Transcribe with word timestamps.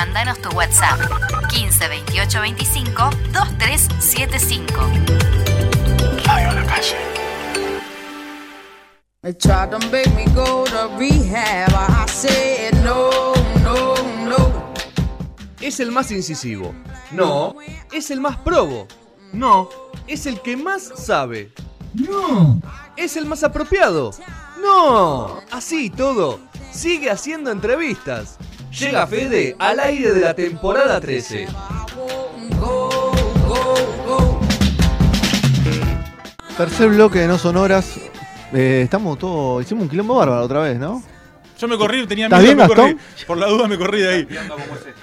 Mándanos 0.00 0.38
tu 0.38 0.48
WhatsApp 0.56 0.98
15 1.50 1.88
28 1.88 2.40
25 2.40 3.10
2375. 3.34 4.80
Radio 6.24 6.52
La 6.54 6.64
Calle. 6.64 6.96
They 9.20 9.34
tried 9.34 9.70
to 9.72 9.78
make 9.90 10.10
me 10.16 10.24
go 10.34 10.64
to 10.64 10.88
rehab. 10.98 11.74
I 11.74 12.06
said 12.08 12.82
no, 12.82 13.34
no, 13.62 13.94
no. 14.26 14.72
Es 15.60 15.80
el 15.80 15.90
más 15.92 16.10
incisivo. 16.10 16.74
No. 17.12 17.56
Es 17.92 18.10
el 18.10 18.22
más 18.22 18.38
probo. 18.38 18.88
No. 19.34 19.68
Es 20.06 20.24
el 20.24 20.40
que 20.40 20.56
más 20.56 20.92
sabe. 20.96 21.52
No. 21.92 22.58
Es 22.96 23.18
el 23.18 23.26
más 23.26 23.44
apropiado. 23.44 24.12
No. 24.62 25.42
Así 25.50 25.90
todo. 25.90 26.40
Sigue 26.72 27.10
haciendo 27.10 27.50
entrevistas. 27.50 28.38
Llega 28.70 29.06
Fede 29.06 29.56
al 29.58 29.80
aire 29.80 30.12
de 30.12 30.20
la 30.20 30.34
temporada 30.34 31.00
13. 31.00 31.46
Go, 32.58 33.12
go, 33.46 33.74
go. 34.06 34.40
Tercer 36.56 36.88
bloque 36.90 37.18
de 37.18 37.26
No 37.26 37.36
Sonoras. 37.36 37.98
Eh, 38.52 38.82
estamos 38.84 39.18
todos. 39.18 39.62
Hicimos 39.64 39.82
un 39.84 39.88
quilombo 39.88 40.14
bárbaro 40.16 40.44
otra 40.44 40.60
vez, 40.60 40.78
¿no? 40.78 41.02
Yo 41.58 41.68
me 41.68 41.76
corrí, 41.76 42.06
tenía 42.06 42.26
¿Estás 42.26 42.40
miedo, 42.40 42.54
bien, 42.54 42.68
me 42.68 42.74
corrí. 42.74 42.94
Gastón? 42.94 43.26
Por 43.26 43.38
la 43.38 43.46
duda 43.48 43.68
me 43.68 43.76
corrí 43.76 44.00
de 44.00 44.08
ahí. 44.08 44.28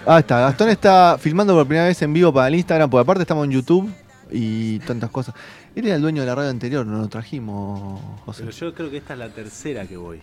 Ah, 0.05 0.20
está. 0.20 0.39
Gastón 0.39 0.70
está 0.70 1.17
filmando 1.20 1.53
por 1.53 1.67
primera 1.67 1.88
vez 1.88 2.02
en 2.02 2.13
vivo 2.13 2.34
para 2.34 2.47
el 2.47 2.55
Instagram, 2.55 2.89
porque 2.89 3.02
aparte 3.02 3.22
estamos 3.23 3.45
en 3.45 3.52
YouTube 3.52 3.91
y 4.31 4.80
tantas 4.80 5.09
cosas. 5.09 5.36
Él 5.75 5.86
era 5.86 5.95
el 5.95 6.02
dueño 6.02 6.22
de 6.22 6.27
la 6.27 6.36
radio 6.36 6.49
anterior, 6.49 6.86
no 6.86 6.99
lo 6.99 7.08
trajimos, 7.09 8.02
José. 8.25 8.44
Pero 8.45 8.55
yo 8.55 8.73
creo 8.73 8.89
que 8.89 8.97
esta 8.97 9.13
es 9.13 9.20
la 9.20 9.30
tercera 9.30 9.86
que 9.86 9.97
voy. 9.97 10.22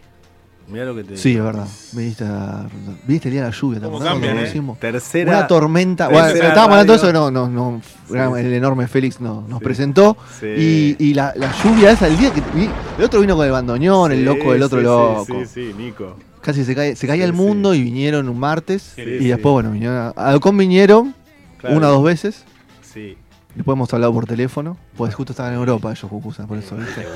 Mirá 0.67 0.87
lo 0.87 0.95
que 0.95 1.05
te 1.05 1.17
Sí, 1.17 1.31
digo. 1.31 1.41
es 1.41 1.53
verdad. 1.55 1.69
Viniste, 1.93 2.25
a- 2.25 2.67
viniste 3.07 3.29
el 3.29 3.33
día 3.35 3.43
de 3.45 3.51
la 3.51 3.55
lluvia, 3.55 3.81
¿te 3.81 3.85
¿Cómo 3.85 3.97
acordás 3.99 4.13
cuando 4.15 4.27
cambian, 4.29 4.65
lo 4.65 4.73
eh? 4.73 4.77
Tercera. 4.81 5.31
Una 5.39 5.47
tormenta. 5.47 6.09
tercera 6.09 6.29
Bueno, 6.33 6.49
estábamos 6.49 6.71
hablando 6.73 6.93
de 6.93 6.97
eso, 6.97 7.13
no, 7.13 7.31
no, 7.31 7.49
no, 7.49 7.83
sí. 8.09 8.15
el 8.41 8.53
enorme 8.55 8.87
Félix 8.89 9.21
no- 9.21 9.45
nos 9.47 9.59
Sí. 9.59 9.65
presentó. 9.65 10.17
Sí. 10.41 10.47
Y, 10.47 10.97
y 11.11 11.15
la, 11.15 11.33
la 11.37 11.53
lluvia 11.63 11.91
esa, 11.91 12.07
el 12.07 12.17
día 12.17 12.33
que 12.33 12.41
vi- 12.55 12.71
el 12.99 13.05
otro 13.05 13.21
vino 13.21 13.37
con 13.37 13.45
el 13.45 13.53
bandoneón, 13.53 14.13
el 14.13 14.25
loco, 14.25 14.55
el 14.55 14.63
otro 14.63 14.79
sí, 14.79 14.85
loco. 14.85 15.25
Sí, 15.27 15.33
sí, 15.47 15.47
sí, 15.73 15.75
Nico. 15.77 16.17
Casi 16.41 16.65
se, 16.65 16.75
cae, 16.75 16.97
se 16.97 17.07
caía 17.07 17.25
Sí, 17.25 17.29
el 17.29 17.33
mundo 17.35 17.75
y 17.75 17.83
vinieron 17.83 18.29
un 18.29 18.39
martes. 18.39 18.93
Sí, 18.97 19.03
y 19.03 19.19
sí. 19.19 19.29
después, 19.29 19.53
bueno, 19.53 19.71
vinieron 19.71 19.97
a, 19.97 20.09
a 20.17 20.29
Alcón 20.31 20.57
vinieron 20.57 21.15
Claro. 21.59 21.77
una 21.77 21.89
o 21.89 21.93
dos 21.93 22.05
veces. 22.05 22.45
Sí. 22.83 23.17
Después 23.55 23.77
hemos 23.77 23.93
hablado 23.95 24.13
por 24.13 24.27
teléfono. 24.27 24.77
Pues 24.97 25.15
justo 25.15 25.33
estaban 25.33 25.53
en 25.53 25.59
Europa 25.59 25.91
ellos, 25.91 26.11
Cucusa, 26.11 26.47
por 26.47 26.59
eso, 26.59 26.75
¿viste? 26.77 27.07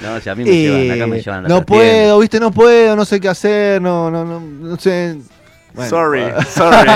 No, 0.00 0.20
si 0.20 0.28
a 0.30 0.34
mí 0.34 0.44
me 0.44 0.50
llevan, 0.50 0.90
acá 0.96 1.06
me 1.06 1.20
llevan 1.20 1.42
la 1.42 1.48
no 1.48 1.66
puedo, 1.66 2.18
viste, 2.20 2.40
no 2.40 2.50
puedo, 2.50 2.96
no 2.96 3.04
sé 3.04 3.20
qué 3.20 3.28
hacer, 3.28 3.82
no, 3.82 4.10
no, 4.10 4.24
no, 4.24 4.40
no 4.40 4.76
sé. 4.78 5.18
Bueno. 5.74 5.90
Sorry, 5.90 6.22
sorry. 6.48 6.90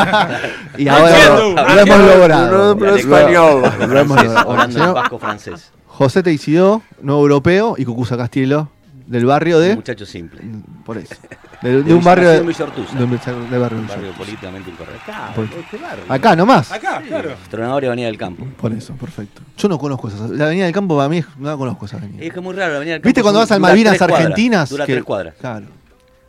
Y 0.79 0.89
ahora 0.89 1.11
entiendo, 1.11 1.37
lo, 1.37 1.55
no 1.55 1.75
lo 1.75 1.81
hemos 1.81 1.99
logrado. 1.99 2.51
No 2.59 2.65
hablo 2.71 2.87
Lo- 2.87 2.97
español. 2.97 3.63
Lo 3.63 3.99
hemos 3.99 4.17
Francés, 4.19 4.25
logrado. 4.25 4.51
hablando 4.51 4.85
en 4.85 4.95
vasco 4.95 5.19
francés. 5.19 5.71
José 5.87 6.23
Teisidó, 6.25 6.83
nuevo 7.01 7.21
europeo, 7.23 7.75
y 7.79 7.85
Cucusa 7.85 8.17
Castillo, 8.17 8.69
del 9.07 9.27
barrio 9.27 9.59
de. 9.59 9.75
Muchacho 9.77 10.07
simple. 10.07 10.41
Por 10.85 10.99
eso. 10.99 11.15
De, 11.63 11.83
de 11.83 11.95
un 11.95 12.05
barrio 12.05 12.29
de. 12.29 12.41
De 12.41 12.43
un 12.43 12.51
de 12.51 13.59
barrio 13.59 13.79
Un 13.79 13.87
barrio 13.87 14.13
políticamente 14.19 14.69
incorrecto. 14.71 15.11
Por- 15.35 15.45
Este 15.47 15.79
barrio. 15.79 16.05
Acá 16.11 16.37
nomás. 16.37 16.71
Acá, 16.71 17.01
claro. 17.01 17.31
Tronador 17.49 17.85
y 17.85 17.87
Avenida 17.87 18.07
del 18.09 18.19
Campo. 18.19 18.45
Por 18.61 18.73
eso, 18.75 18.93
perfecto. 18.97 19.41
Yo 19.57 19.69
no 19.69 19.79
conozco 19.79 20.09
esa. 20.09 20.29
La 20.29 20.45
Avenida 20.47 20.67
del 20.67 20.75
Campo 20.75 20.95
para 20.95 21.09
mí 21.09 21.19
es- 21.19 21.27
no 21.39 21.49
la 21.49 21.57
conozco 21.57 21.87
esa 21.87 21.97
avenida. 21.97 22.23
Es 22.23 22.33
que 22.35 22.39
es 22.41 22.45
muy 22.45 22.55
raro 22.55 22.73
la 22.73 22.77
Avenida 22.77 22.95
del 22.95 23.01
Campo. 23.01 23.09
¿Viste 23.09 23.23
cuando 23.23 23.41
vas 23.41 23.51
al 23.51 23.61
Malvinas 23.61 23.97
cuadras, 23.97 24.21
Argentinas? 24.21 24.69
Dura 24.69 24.85
que- 24.85 24.93
tres 24.93 25.05
cuadras. 25.05 25.35
Claro. 25.41 25.67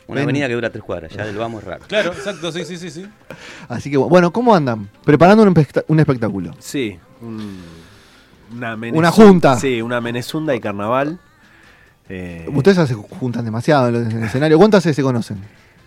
Una 0.06 0.14
Ven. 0.20 0.22
avenida 0.24 0.46
que 0.48 0.54
dura 0.54 0.70
tres 0.70 0.84
cuadras. 0.84 1.12
Ya 1.12 1.26
del 1.26 1.36
vamos 1.36 1.62
es 1.62 1.68
raro. 1.68 1.84
Claro, 1.86 2.12
exacto, 2.12 2.50
sí, 2.50 2.64
sí, 2.64 2.78
sí, 2.78 2.88
sí. 2.90 3.06
Así 3.68 3.90
que, 3.90 3.98
bueno, 3.98 4.32
¿cómo 4.32 4.54
andan? 4.54 4.88
Preparando 5.04 5.42
un, 5.42 5.54
un 5.88 6.00
espectáculo. 6.00 6.52
Sí. 6.60 6.98
un- 7.20 7.60
una, 8.56 8.74
Una 8.74 9.10
junta. 9.10 9.58
Sí, 9.58 9.82
una 9.82 10.00
menezunda 10.00 10.54
y 10.54 10.60
carnaval. 10.60 11.18
Eh, 12.08 12.46
Ustedes 12.52 12.88
se 12.88 12.94
juntan 12.94 13.44
demasiado 13.44 13.88
en 13.88 14.10
el 14.10 14.24
escenario. 14.24 14.58
¿Cuántas 14.58 14.84
veces 14.84 14.96
se 14.96 15.02
conocen? 15.02 15.38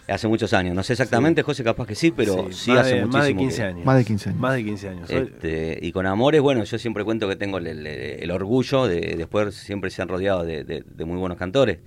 Hace 0.07 0.27
muchos 0.27 0.51
años. 0.53 0.73
No 0.75 0.81
sé 0.81 0.93
exactamente, 0.93 1.43
José, 1.43 1.63
capaz 1.63 1.85
que 1.85 1.93
sí, 1.93 2.09
pero 2.11 2.47
sí, 2.49 2.53
sí, 2.63 2.71
más 2.71 2.79
hace 2.79 2.95
de, 2.95 3.05
muchísimo. 3.05 3.13
más 3.13 3.25
de 3.27 3.33
que- 3.33 3.37
15 3.37 3.63
años. 3.63 3.85
Más 3.85 3.95
de 3.97 4.05
15 4.05 4.29
años. 4.29 4.39
Más 4.41 4.53
de 4.55 4.63
15 4.63 4.89
años. 4.89 5.09
Este, 5.11 5.79
y 5.81 5.91
con 5.91 6.07
Amores, 6.07 6.41
bueno, 6.41 6.63
yo 6.63 6.79
siempre 6.79 7.03
cuento 7.03 7.27
que 7.29 7.35
tengo 7.35 7.59
el, 7.59 7.67
el- 7.67 7.85
el 7.87 8.31
orgullo 8.31 8.87
de 8.87 9.15
después 9.17 9.53
siempre 9.53 9.91
se 9.91 10.01
han 10.01 10.07
rodeado 10.07 10.43
de, 10.43 10.63
de- 10.63 10.83
de 10.83 11.05
muy 11.05 11.17
buenos 11.17 11.37
cantores. 11.37 11.77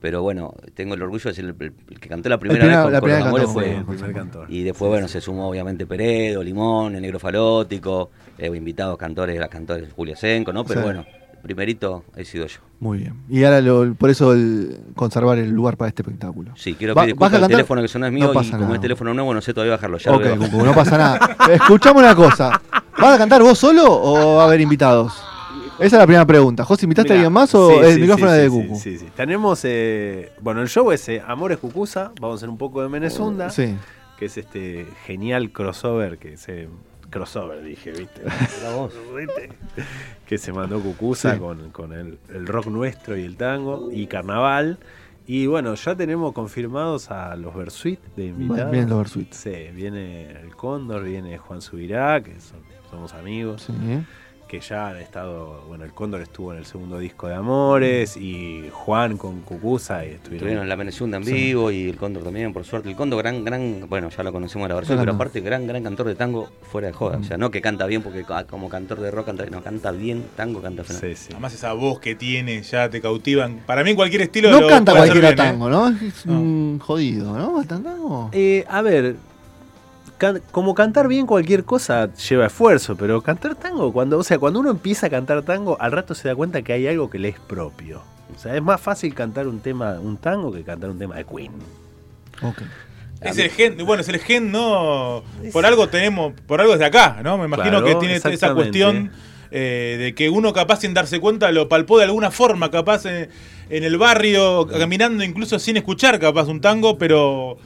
Pero 0.00 0.22
bueno, 0.22 0.54
tengo 0.74 0.94
el 0.94 1.02
orgullo 1.02 1.30
de 1.30 1.34
ser 1.34 1.44
el, 1.44 1.54
que 2.00 2.08
cantó 2.08 2.28
la 2.28 2.38
primera 2.38 2.64
vez 2.66 2.76
con, 2.78 2.92
la 2.92 3.00
con 3.00 3.08
primera 3.08 3.18
los 3.18 3.24
que 3.24 3.28
Amores 3.28 3.46
cantó, 3.46 3.60
fue. 3.60 3.76
el 3.76 3.84
primer 3.84 4.12
cantor. 4.12 4.46
Y 4.52 4.62
después, 4.64 4.88
bueno, 4.88 5.08
se 5.08 5.20
sumó 5.20 5.48
obviamente 5.48 5.86
Peredo, 5.86 6.42
Limón, 6.42 6.94
el 6.96 7.02
Negro 7.02 7.18
Falótico, 7.18 8.10
eh, 8.38 8.46
invitados 8.46 8.96
cantores, 8.98 9.38
las 9.38 9.48
cantores 9.48 9.92
Julio 9.92 10.14
Senco, 10.16 10.52
¿no? 10.52 10.64
Pero 10.64 10.80
Sí. 10.80 10.84
bueno, 10.84 11.04
primerito 11.42 12.04
he 12.16 12.24
sido 12.24 12.46
yo. 12.46 12.58
Muy 12.80 12.98
bien. 12.98 13.14
Y 13.28 13.44
ahora 13.44 13.60
lo- 13.60 13.94
por 13.94 14.10
eso 14.10 14.32
el, 14.32 14.78
conservar 14.94 15.38
el 15.38 15.50
lugar 15.50 15.76
para 15.76 15.88
este 15.88 16.02
espectáculo. 16.02 16.52
Sí, 16.56 16.74
quiero 16.74 16.94
pedir 16.94 16.94
¿vas 16.94 17.02
a 17.04 17.06
disculpas 17.06 17.32
el 17.32 17.40
cantar? 17.40 17.50
teléfono 17.56 17.82
que 17.82 17.98
no 17.98 18.06
es 18.06 18.12
mío 18.12 18.24
No 18.26 18.30
y 18.32 18.34
pasa 18.34 18.50
como 18.52 18.62
nada. 18.64 18.74
es 18.76 18.80
teléfono 18.80 19.14
nuevo 19.14 19.34
no 19.34 19.40
sé 19.40 19.52
todavía 19.54 19.74
bajarlo. 19.74 19.98
Ya 19.98 20.10
lo 20.12 20.16
Ok, 20.18 20.26
a 20.26 20.30
bajar. 20.30 20.50
Cucu, 20.50 20.64
no 20.64 20.74
pasa 20.74 20.98
nada. 20.98 21.36
Escuchame 21.52 22.00
una 22.00 22.14
cosa. 22.14 22.60
¿Vas 22.98 23.14
a 23.14 23.18
cantar 23.18 23.42
vos 23.42 23.58
solo 23.58 23.84
o 23.88 24.36
va 24.36 24.42
a 24.42 24.46
haber 24.46 24.60
invitados? 24.60 25.12
Esa 25.78 25.86
es 25.86 25.92
la 26.00 26.06
primera 26.06 26.26
pregunta. 26.26 26.64
José, 26.64 26.86
¿invitaste 26.86 27.12
a 27.12 27.14
alguien 27.16 27.32
más 27.32 27.54
o 27.54 27.70
sí, 27.70 27.76
el 27.84 27.94
sí, 27.94 28.00
micrófono 28.00 28.30
sí, 28.32 28.36
es 28.36 28.42
de 28.42 28.48
Cucu? 28.48 28.76
Sí, 28.80 28.98
sí. 28.98 29.06
Tenemos, 29.14 29.60
eh, 29.64 30.32
bueno, 30.40 30.60
el 30.60 30.68
show 30.68 30.90
es 30.90 31.08
eh, 31.08 31.22
Amores 31.24 31.58
Cucusa, 31.58 32.10
vamos 32.20 32.34
a 32.34 32.36
hacer 32.38 32.48
un 32.48 32.58
poco 32.58 32.82
de 32.82 32.88
Menezunda, 32.88 33.48
Sí. 33.50 33.76
que 34.18 34.24
es 34.26 34.36
este 34.38 34.86
genial 35.06 35.52
crossover 35.52 36.18
que 36.18 36.36
se... 36.36 36.68
Crossover, 37.10 37.62
dije, 37.62 37.90
¿viste? 37.92 38.22
La 38.62 38.74
voz. 38.74 38.92
¿Viste? 39.16 39.50
que 40.26 40.36
se 40.38 40.52
mandó 40.52 40.80
Cucusa 40.80 41.34
Sí. 41.34 41.38
con, 41.40 41.70
con 41.70 41.92
el, 41.92 42.18
el 42.28 42.46
rock 42.46 42.66
nuestro 42.66 43.16
y 43.16 43.24
el 43.24 43.36
tango 43.36 43.88
y 43.90 44.06
carnaval. 44.06 44.78
Y 45.26 45.46
bueno, 45.46 45.74
ya 45.74 45.94
tenemos 45.94 46.32
confirmados 46.32 47.10
a 47.10 47.36
los 47.36 47.54
Versuit 47.54 48.00
de 48.16 48.26
invitados. 48.26 48.70
Vienen 48.70 48.88
los 48.90 48.98
Versuit. 48.98 49.32
Sí, 49.32 49.52
viene 49.74 50.30
el 50.40 50.54
Cóndor, 50.56 51.04
viene 51.04 51.36
Juan 51.38 51.60
Subirá, 51.62 52.22
que 52.22 52.38
son- 52.40 52.60
somos 52.90 53.12
amigos 53.14 53.62
Sí. 53.64 53.72
Que 54.48 54.60
ya 54.60 54.88
han 54.88 54.96
estado, 54.96 55.62
bueno, 55.68 55.84
el 55.84 55.92
Cóndor 55.92 56.22
estuvo 56.22 56.52
en 56.52 56.58
el 56.58 56.66
segundo 56.66 56.98
disco 56.98 57.28
de 57.28 57.34
Amores 57.34 58.16
y 58.16 58.68
Juan 58.72 59.16
con 59.18 59.40
Cucusa 59.42 60.04
y 60.04 60.08
estuvieron. 60.10 60.34
Estuvieron 60.38 60.68
la 60.68 60.76
Menezunda 60.76 61.18
en 61.18 61.24
Sí. 61.24 61.32
vivo 61.32 61.70
y 61.70 61.88
el 61.88 61.96
Cóndor 61.96 62.24
también, 62.24 62.52
por 62.52 62.64
suerte. 62.64 62.88
El 62.88 62.96
Cóndor, 62.96 63.18
gran, 63.22 63.44
gran, 63.44 63.84
bueno, 63.88 64.08
ya 64.08 64.22
lo 64.22 64.32
conocemos 64.32 64.64
en 64.64 64.68
la 64.70 64.74
versión, 64.76 64.98
pero 64.98 65.12
aparte, 65.12 65.40
gran, 65.40 65.66
gran 65.66 65.84
cantor 65.84 66.06
de 66.08 66.14
tango 66.14 66.48
fuera 66.62 66.86
de 66.88 66.94
joda. 66.94 67.18
O 67.18 67.24
sea, 67.24 67.36
no 67.36 67.50
que 67.50 67.60
canta 67.60 67.86
bien, 67.86 68.02
porque 68.02 68.24
como 68.48 68.68
cantor 68.68 69.00
de 69.00 69.10
rock 69.10 69.26
canta, 69.26 69.44
no, 69.46 69.62
canta 69.62 69.90
bien, 69.92 70.24
tango 70.34 70.62
canta 70.62 70.82
fenomenal. 70.82 71.16
Sí, 71.16 71.22
sí. 71.26 71.28
Además 71.32 71.54
esa 71.54 71.74
voz 71.74 72.00
que 72.00 72.14
tiene 72.14 72.62
ya 72.62 72.88
te 72.88 73.00
cautivan. 73.02 73.60
Para 73.66 73.84
mí 73.84 73.90
en 73.90 73.96
cualquier 73.96 74.22
estilo 74.22 74.50
No 74.50 74.62
lo 74.62 74.68
canta 74.68 74.92
cualquiera 74.92 75.28
bien, 75.32 75.40
¿eh? 75.40 75.50
tango, 75.50 75.68
¿no? 75.68 75.88
Es 75.90 76.24
No. 76.24 76.40
un 76.40 76.78
jodido, 76.82 77.36
¿no? 77.36 77.60
¿El 77.60 77.66
tango? 77.68 78.30
Eh, 78.32 78.64
a 78.68 78.80
ver, 78.80 79.16
can- 80.18 80.42
como 80.50 80.74
cantar 80.74 81.08
bien 81.08 81.26
cualquier 81.26 81.64
cosa 81.64 82.12
lleva 82.14 82.46
esfuerzo, 82.46 82.96
pero 82.96 83.22
cantar 83.22 83.54
tango, 83.54 83.92
cuando, 83.92 84.18
o 84.18 84.22
sea, 84.24 84.38
cuando 84.38 84.60
uno 84.60 84.70
empieza 84.70 85.06
a 85.06 85.10
cantar 85.10 85.42
tango, 85.42 85.76
al 85.80 85.92
rato 85.92 86.14
se 86.14 86.28
da 86.28 86.34
cuenta 86.34 86.62
que 86.62 86.72
hay 86.74 86.86
algo 86.86 87.08
que 87.08 87.18
le 87.18 87.28
es 87.30 87.40
propio. 87.40 88.02
O 88.36 88.38
sea, 88.38 88.54
es 88.54 88.62
más 88.62 88.80
fácil 88.80 89.14
cantar 89.14 89.48
un 89.48 89.60
tema, 89.60 89.98
un 90.00 90.16
tango 90.18 90.52
que 90.52 90.62
cantar 90.62 90.90
un 90.90 90.98
tema 90.98 91.16
de 91.16 91.24
Queen. 91.24 91.52
Ok. 92.42 92.62
Es 93.20 93.36
el 93.38 93.50
gen, 93.50 93.76
bueno, 93.84 94.02
es 94.02 94.08
el 94.08 94.18
gen, 94.18 94.52
¿no? 94.52 95.24
Por 95.52 95.66
algo 95.66 95.88
tenemos, 95.88 96.34
por 96.46 96.60
algo 96.60 96.74
es 96.74 96.78
de 96.78 96.84
acá, 96.84 97.20
¿no? 97.24 97.36
Me 97.36 97.46
imagino 97.46 97.80
Claro, 97.80 97.84
que 97.86 97.94
tiene 97.96 98.14
esa 98.14 98.54
cuestión 98.54 99.10
eh, 99.50 99.96
de 99.98 100.14
que 100.14 100.30
uno 100.30 100.52
capaz 100.52 100.80
sin 100.80 100.94
darse 100.94 101.18
cuenta 101.18 101.50
lo 101.50 101.68
palpó 101.68 101.98
de 101.98 102.04
alguna 102.04 102.30
forma, 102.30 102.70
capaz 102.70 103.06
en, 103.06 103.28
en 103.70 103.82
el 103.82 103.98
barrio, 103.98 104.68
caminando 104.68 105.24
incluso 105.24 105.58
sin 105.58 105.76
escuchar 105.78 106.20
capaz 106.20 106.44
un 106.46 106.60
tango, 106.60 106.96
pero 106.96 107.58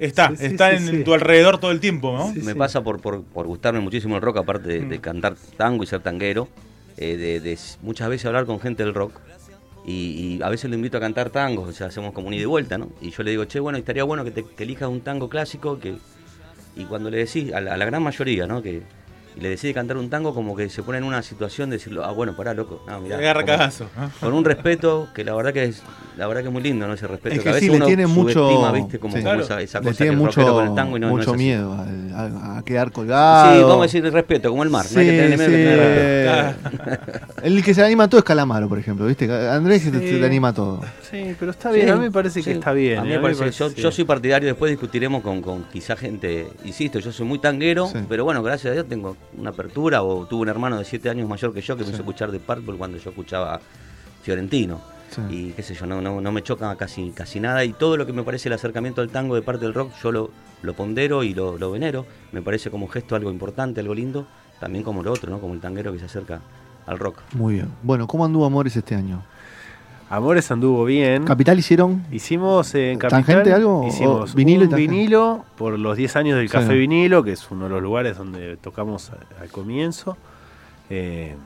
está, 0.00 0.34
Sí, 0.36 0.46
está 0.46 0.70
sí, 0.76 0.84
en 0.88 0.96
sí. 0.98 1.04
tu 1.04 1.14
alrededor 1.14 1.58
todo 1.58 1.70
el 1.70 1.80
tiempo, 1.80 2.12
¿no? 2.16 2.32
Sí, 2.32 2.40
Me 2.40 2.52
sí. 2.52 2.58
pasa 2.58 2.82
por, 2.82 3.00
por, 3.00 3.22
por 3.22 3.46
gustarme 3.46 3.80
muchísimo 3.80 4.16
el 4.16 4.22
rock, 4.22 4.38
aparte 4.38 4.68
de, 4.68 4.80
de 4.80 4.98
Mm. 4.98 5.00
cantar 5.00 5.34
tango 5.56 5.84
y 5.84 5.86
ser 5.86 6.00
tanguero, 6.00 6.48
eh, 6.96 7.16
de, 7.16 7.58
muchas 7.82 8.08
veces 8.08 8.26
hablar 8.26 8.46
con 8.46 8.58
gente 8.60 8.82
del 8.84 8.94
rock. 8.94 9.12
Y, 9.86 9.92
y 10.38 10.42
a 10.42 10.48
veces 10.50 10.68
lo 10.68 10.76
invito 10.76 10.98
a 10.98 11.00
cantar 11.00 11.30
tangos, 11.30 11.68
o 11.68 11.72
sea, 11.72 11.86
hacemos 11.86 12.12
como 12.12 12.28
un 12.28 12.34
ida 12.34 12.42
y 12.42 12.46
vuelta, 12.46 12.76
¿no? 12.76 12.90
Y 13.00 13.10
yo 13.10 13.22
le 13.22 13.30
digo, 13.30 13.44
che, 13.46 13.60
bueno, 13.60 13.78
estaría 13.78 14.04
bueno 14.04 14.24
que, 14.24 14.30
te, 14.30 14.44
que 14.44 14.64
elijas 14.64 14.88
un 14.88 15.00
tango 15.00 15.28
clásico 15.28 15.78
que... 15.78 15.94
Y 16.76 16.84
cuando 16.84 17.10
le 17.10 17.16
decís, 17.18 17.52
a 17.52 17.60
la, 17.60 17.74
a 17.74 17.76
la 17.76 17.84
gran 17.86 18.02
mayoría, 18.02 18.46
¿no? 18.46 18.62
Que 18.62 18.82
y 19.36 19.40
le 19.40 19.48
decide 19.50 19.72
cantar 19.74 19.96
un 19.96 20.10
tango, 20.10 20.34
como 20.34 20.56
que 20.56 20.68
se 20.68 20.82
pone 20.82 20.98
en 20.98 21.04
una 21.04 21.22
situación 21.22 21.70
de 21.70 21.76
decirlo, 21.76 22.04
ah, 22.04 22.10
bueno, 22.12 22.34
pará, 22.36 22.52
loco. 22.54 22.82
No, 22.86 23.00
mirá, 23.00 23.16
agarra 23.18 23.42
como- 23.42 23.56
cagazo. 23.58 23.86
¿no? 23.98 24.10
Con 24.20 24.32
un 24.32 24.44
respeto 24.44 25.08
que 25.14 25.24
la 25.24 25.34
verdad 25.34 25.52
que 25.52 25.64
es 25.64 25.82
la 26.16 26.26
verdad 26.26 26.42
que 26.42 26.48
es 26.48 26.52
muy 26.52 26.62
lindo, 26.62 26.86
¿no? 26.86 26.92
Ese 26.92 27.06
respeto 27.06 27.34
Es 27.36 27.38
que, 27.38 27.44
que 27.44 27.48
a 27.50 27.52
sí, 27.54 27.60
veces 27.60 27.70
le 27.70 27.76
uno 27.76 27.86
tiene 27.86 28.06
mucho- 28.06 28.72
¿viste? 28.72 28.98
Como, 28.98 29.14
sí. 29.16 29.20
como 29.22 29.30
Claro. 29.32 29.40
esa, 29.42 29.60
esa 29.62 29.78
Le 29.78 29.84
cosa 29.86 29.92
que 29.92 29.96
tiene 30.04 30.12
el 30.12 30.18
mucho, 30.18 30.52
con 30.52 30.66
el 30.68 30.74
tango 30.74 30.96
y 30.96 31.00
no, 31.00 31.06
no 31.06 31.12
mucho 31.14 31.30
es 31.30 31.34
así. 31.34 31.44
miedo 31.44 31.72
al- 31.72 32.12
a, 32.36 32.58
a 32.58 32.62
quedar 32.64 32.92
colgado. 32.92 33.54
Sí, 33.56 33.62
vamos 33.62 33.78
a 33.78 33.82
decir 33.82 34.12
respeto, 34.12 34.50
como 34.50 34.62
el 34.62 34.68
mar. 34.70 34.84
no 34.92 35.00
hay 35.00 35.06
que 35.06 35.12
Sí, 35.12 35.18
tenerle 35.18 35.48
miedo, 35.48 35.82
hay 35.82 35.88
que 35.88 35.94
tenerle 35.94 36.52
sí. 36.52 36.98
respeto. 36.98 37.26
El 37.42 37.62
que 37.64 37.74
se 37.74 37.80
le 37.80 37.86
anima 37.86 38.04
a 38.04 38.08
todo 38.08 38.18
es 38.18 38.24
Calamaro, 38.24 38.68
por 38.68 38.78
ejemplo, 38.78 39.06
¿viste? 39.06 39.24
Andrés 39.48 39.82
se- 39.82 39.90
Sí. 39.90 39.98
se 40.08 40.18
le 40.18 40.26
anima 40.26 40.48
a 40.48 40.52
todo. 40.54 40.80
Sí, 41.10 41.34
pero 41.38 41.50
está 41.50 41.70
bien. 41.70 41.86
Sí, 41.86 41.92
a 41.92 41.96
mí 41.96 42.00
me 42.02 42.10
parece 42.10 42.42
que 42.42 42.52
está 42.52 42.72
bien. 42.72 42.98
A 42.98 43.02
mí 43.02 43.12
¿eh? 43.12 43.16
me 43.16 43.22
parece, 43.22 43.50
yo, 43.50 43.70
sí. 43.70 43.80
yo 43.80 43.90
soy 43.90 44.04
partidario, 44.04 44.48
después 44.48 44.70
discutiremos 44.70 45.22
con, 45.22 45.40
con 45.42 45.64
quizá 45.64 45.96
gente, 45.96 46.48
insisto, 46.64 46.98
yo 46.98 47.12
soy 47.12 47.26
muy 47.26 47.38
tanguero, 47.38 47.86
Sí. 47.88 47.98
pero 48.08 48.24
bueno, 48.24 48.42
gracias 48.42 48.70
a 48.70 48.74
Dios 48.74 48.86
tengo 48.88 49.16
una 49.36 49.50
apertura, 49.50 50.02
o 50.02 50.26
tuve 50.26 50.42
un 50.42 50.48
hermano 50.48 50.78
de 50.78 50.84
7 50.84 51.10
años 51.10 51.28
mayor 51.28 51.52
que 51.54 51.60
yo 51.60 51.76
que 51.76 51.82
me 51.84 51.88
hizo 51.90 51.98
escuchar 51.98 52.30
de 52.30 52.38
Purple 52.40 52.76
cuando 52.76 52.98
yo 52.98 53.10
escuchaba 53.10 53.60
Fiorentino. 54.22 54.80
Sí. 55.10 55.20
Y 55.28 55.50
qué 55.52 55.62
sé 55.64 55.74
yo, 55.74 55.86
no, 55.86 56.00
no, 56.00 56.20
no 56.20 56.30
me 56.32 56.42
choca 56.42 56.74
casi, 56.76 57.10
casi 57.10 57.40
nada. 57.40 57.64
Y 57.64 57.72
todo 57.72 57.96
lo 57.96 58.06
que 58.06 58.12
me 58.12 58.22
parece 58.22 58.48
el 58.48 58.52
acercamiento 58.52 59.00
al 59.00 59.08
tango 59.08 59.34
de 59.34 59.42
parte 59.42 59.64
del 59.64 59.74
rock, 59.74 59.90
yo 60.02 60.12
lo, 60.12 60.30
lo 60.62 60.74
pondero 60.74 61.24
y 61.24 61.34
lo, 61.34 61.58
lo 61.58 61.72
venero. 61.72 62.06
Me 62.30 62.42
parece 62.42 62.70
como 62.70 62.86
gesto 62.86 63.16
algo 63.16 63.30
importante, 63.30 63.80
algo 63.80 63.92
lindo. 63.94 64.26
También 64.60 64.84
como 64.84 65.02
lo 65.02 65.10
otro, 65.10 65.28
¿no? 65.30 65.40
Como 65.40 65.54
el 65.54 65.60
tanguero 65.60 65.92
que 65.92 65.98
se 65.98 66.04
acerca 66.04 66.40
al 66.90 66.98
rock. 66.98 67.18
Muy 67.34 67.54
bien. 67.54 67.68
Bueno, 67.82 68.06
¿cómo 68.06 68.24
anduvo 68.24 68.44
Amores 68.44 68.76
este 68.76 68.94
año? 68.94 69.22
Amores 70.08 70.50
anduvo 70.50 70.84
bien. 70.84 71.24
¿Capital 71.24 71.56
hicieron? 71.58 72.04
Hicimos 72.10 72.74
en 72.74 72.98
Capital. 72.98 73.24
¿Tangente 73.24 73.52
algo? 73.52 73.86
Hicimos 73.86 74.32
¿O 74.32 74.36
vinilo 74.36 74.64
un 74.64 74.74
vinilo 74.74 75.44
por 75.56 75.78
los 75.78 75.96
10 75.96 76.16
años 76.16 76.36
del 76.36 76.48
Sí. 76.48 76.52
Café 76.52 76.74
Vinilo, 76.74 77.22
que 77.22 77.30
es 77.32 77.48
uno 77.50 77.64
de 77.66 77.70
los 77.70 77.80
lugares 77.82 78.18
donde 78.18 78.56
tocamos 78.56 79.12
al 79.40 79.48
comienzo. 79.50 80.16
Eh, 80.90 81.36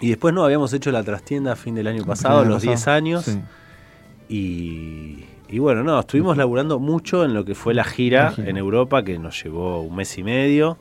y 0.00 0.08
después 0.10 0.32
no, 0.32 0.44
habíamos 0.44 0.72
hecho 0.72 0.92
la 0.92 1.02
trastienda 1.02 1.52
a 1.54 1.56
fin 1.56 1.74
del 1.74 1.88
año 1.88 2.04
pasado, 2.04 2.44
los 2.44 2.62
10 2.62 2.74
pasado. 2.74 2.96
años. 2.96 3.24
Sí. 3.24 3.40
Y, 4.28 5.24
y 5.48 5.58
bueno, 5.58 5.82
no, 5.82 5.98
estuvimos 5.98 6.36
laburando 6.36 6.78
mucho 6.78 7.24
en 7.24 7.34
lo 7.34 7.44
que 7.44 7.56
fue 7.56 7.74
la 7.74 7.82
gira, 7.82 8.24
La 8.26 8.30
gira. 8.32 8.50
en 8.50 8.56
Europa, 8.56 9.02
que 9.02 9.18
nos 9.18 9.42
llevó 9.42 9.80
un 9.82 9.96
mes 9.96 10.16
y 10.16 10.22
medio. 10.22 10.78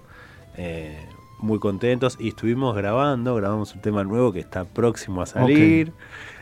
eh, 0.57 1.06
muy 1.39 1.60
contentos. 1.60 2.18
Y 2.19 2.30
estuvimos 2.30 2.75
grabando, 2.75 3.36
grabamos 3.36 3.74
un 3.75 3.81
tema 3.81 4.04
nuevo 4.04 4.31
que 4.34 4.39
está 4.39 4.66
próximo 4.66 5.22
a 5.22 5.25
salir. 5.25 5.92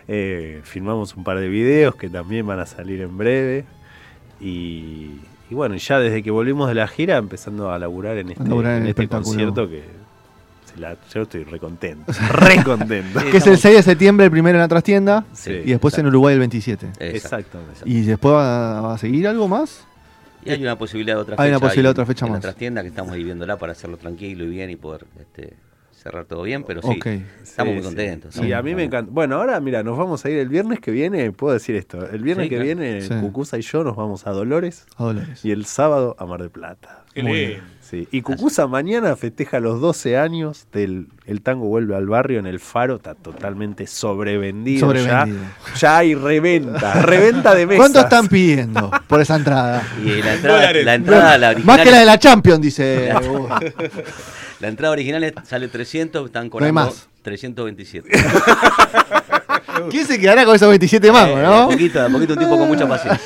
eh, 0.08 0.62
filmamos 0.64 1.16
un 1.16 1.24
par 1.24 1.40
de 1.40 1.48
videos 1.50 1.96
que 1.96 2.10
también 2.10 2.46
van 2.46 2.60
a 2.60 2.66
salir 2.66 3.02
en 3.02 3.18
breve. 3.18 3.66
Y, 4.40 5.20
y 5.50 5.54
bueno, 5.56 5.76
ya 5.76 6.00
desde 6.00 6.22
que 6.24 6.32
volvimos 6.32 6.68
de 6.68 6.76
la 6.76 6.88
gira, 6.88 7.18
empezando 7.18 7.72
a 7.72 7.80
laburar 7.80 8.18
en 8.18 8.30
este, 8.30 8.44
laburar 8.44 8.78
en 8.78 8.84
en 8.84 8.88
este 8.90 9.08
concierto 9.08 9.68
que 9.70 9.84
se 10.74 10.80
la- 10.80 10.98
yo 11.14 11.22
estoy 11.24 11.44
recontento. 11.44 12.12
Re 12.32 12.64
contento. 12.64 13.20
Sí, 13.20 13.26
Que 13.32 13.38
es 13.38 13.48
el 13.48 13.54
estamos- 13.54 13.60
6 13.62 13.76
de 13.78 13.84
septiembre, 13.84 14.26
el 14.26 14.32
primero 14.32 14.58
en 14.58 14.62
la 14.62 14.68
trastienda. 14.68 15.26
Sí, 15.34 15.52
y 15.52 15.70
después 15.72 15.94
en 15.96 16.02
exacto. 16.02 16.10
Uruguay 16.10 16.34
el 16.34 16.40
27. 16.40 16.86
Exacto. 16.88 17.06
Exactamente. 17.06 17.80
¿Y 17.86 18.02
después 18.02 18.34
va, 18.36 18.82
va 18.82 18.94
a 18.94 18.98
seguir 18.98 19.28
algo 19.28 19.48
más? 19.48 19.88
Y 20.46 20.52
hay 20.52 20.62
una 20.62 20.78
posibilidad 20.78 21.16
de 21.16 21.22
otra 21.22 21.36
Hay 21.40 21.48
fecha. 21.50 21.58
una 21.58 21.60
posibilidad 21.60 21.90
de 21.90 21.92
otra 21.92 22.06
fecha 22.06 22.26
en 22.26 22.32
más. 22.32 22.38
la 22.38 22.42
trastienda 22.42 22.82
que 22.84 22.88
estamos 22.90 23.12
ahí 23.14 23.24
viéndola 23.24 23.58
para 23.58 23.72
hacerlo 23.74 23.98
tranquilo 23.98 24.44
y 24.46 24.48
bien 24.48 24.70
y 24.70 24.76
poder 24.76 25.06
este, 25.20 25.54
cerrar 26.06 26.26
todo 26.26 26.44
bien, 26.44 26.64
pero 26.64 26.84
sí, 26.84 27.00
estamos 27.42 27.42
Sí, 27.44 27.64
muy 27.64 27.78
sí. 27.80 27.84
contentos. 27.84 28.36
Sí, 28.36 28.54
a 28.54 28.62
mí 28.62 28.76
me 28.76 28.84
encanta. 28.84 29.10
Bueno, 29.12 29.38
ahora 29.38 29.60
mira, 29.60 29.82
nos 29.82 29.98
vamos 29.98 30.24
a 30.24 30.30
ir 30.30 30.38
el 30.38 30.50
viernes 30.50 30.80
que 30.80 30.92
viene, 30.92 31.32
puedo 31.32 31.52
decir 31.54 31.76
esto. 31.76 32.08
El 32.08 32.22
viernes 32.22 32.46
Sí, 32.46 32.50
que 32.52 32.56
claro. 32.58 32.66
viene, 32.80 33.02
Sí. 33.02 33.12
Cucusa 33.22 33.58
y 33.58 33.62
yo 33.62 33.84
nos 33.84 33.96
vamos 33.96 34.28
a 34.28 34.32
Dolores 34.32 34.86
A 35.00 35.16
y 35.42 35.50
el 35.50 35.66
sábado 35.66 36.16
a 36.20 36.28
Mar 36.28 36.42
del 36.42 36.52
Plata. 36.52 37.02
Muy 37.16 37.32
bien. 37.32 37.62
Sí. 37.82 38.08
Y 38.12 38.22
Cucusa 38.22 38.68
mañana 38.68 39.16
festeja 39.16 39.60
los 39.60 39.80
12 39.82 40.18
años 40.18 40.68
del 40.74 41.08
El 41.26 41.42
Tango 41.42 41.66
Vuelve 41.68 41.96
al 41.96 42.06
Barrio 42.08 42.40
en 42.40 42.46
el 42.46 42.60
Faro, 42.60 42.98
está 42.98 43.16
totalmente 43.16 43.88
sobrevendido. 43.88 44.82
Sobrevendido. 44.86 45.40
Ya, 45.74 45.76
ya 45.80 45.98
hay 46.00 46.14
reventa, 46.14 47.02
reventa 47.02 47.56
de 47.56 47.66
mesas. 47.66 47.80
¿Cuánto 47.80 48.00
están 48.02 48.28
pidiendo 48.28 48.92
por 49.08 49.22
esa 49.22 49.38
entrada? 49.38 49.82
Y 50.04 50.22
la 50.22 50.34
entrada, 50.36 50.74
la 50.74 50.94
entrada, 50.96 51.38
la 51.40 51.50
original, 51.52 51.78
Más 51.78 51.84
que 51.86 51.92
la 51.92 52.00
de 52.00 52.06
la 52.06 52.20
Champions, 52.20 52.62
dice. 52.62 53.12
La 54.60 54.68
entrada 54.70 54.94
original 54.94 55.34
sale 55.44 55.68
300, 55.68 56.26
están 56.28 56.50
cobrando 56.50 56.74
más. 56.74 57.08
327. 57.24 58.10
¿Quién 59.90 60.06
se 60.08 60.20
quedará 60.20 60.46
con 60.46 60.56
esos 60.56 60.70
27 60.70 61.12
mangos, 61.12 61.40
Eh, 61.40 61.44
no? 61.44 61.68
De 61.68 61.74
poquito, 61.76 62.04
de 62.04 62.10
poquito, 62.10 62.34
un 62.34 62.40
tipo 62.40 62.58
con 62.58 62.68
mucha 62.68 62.88
paciencia. 62.88 63.22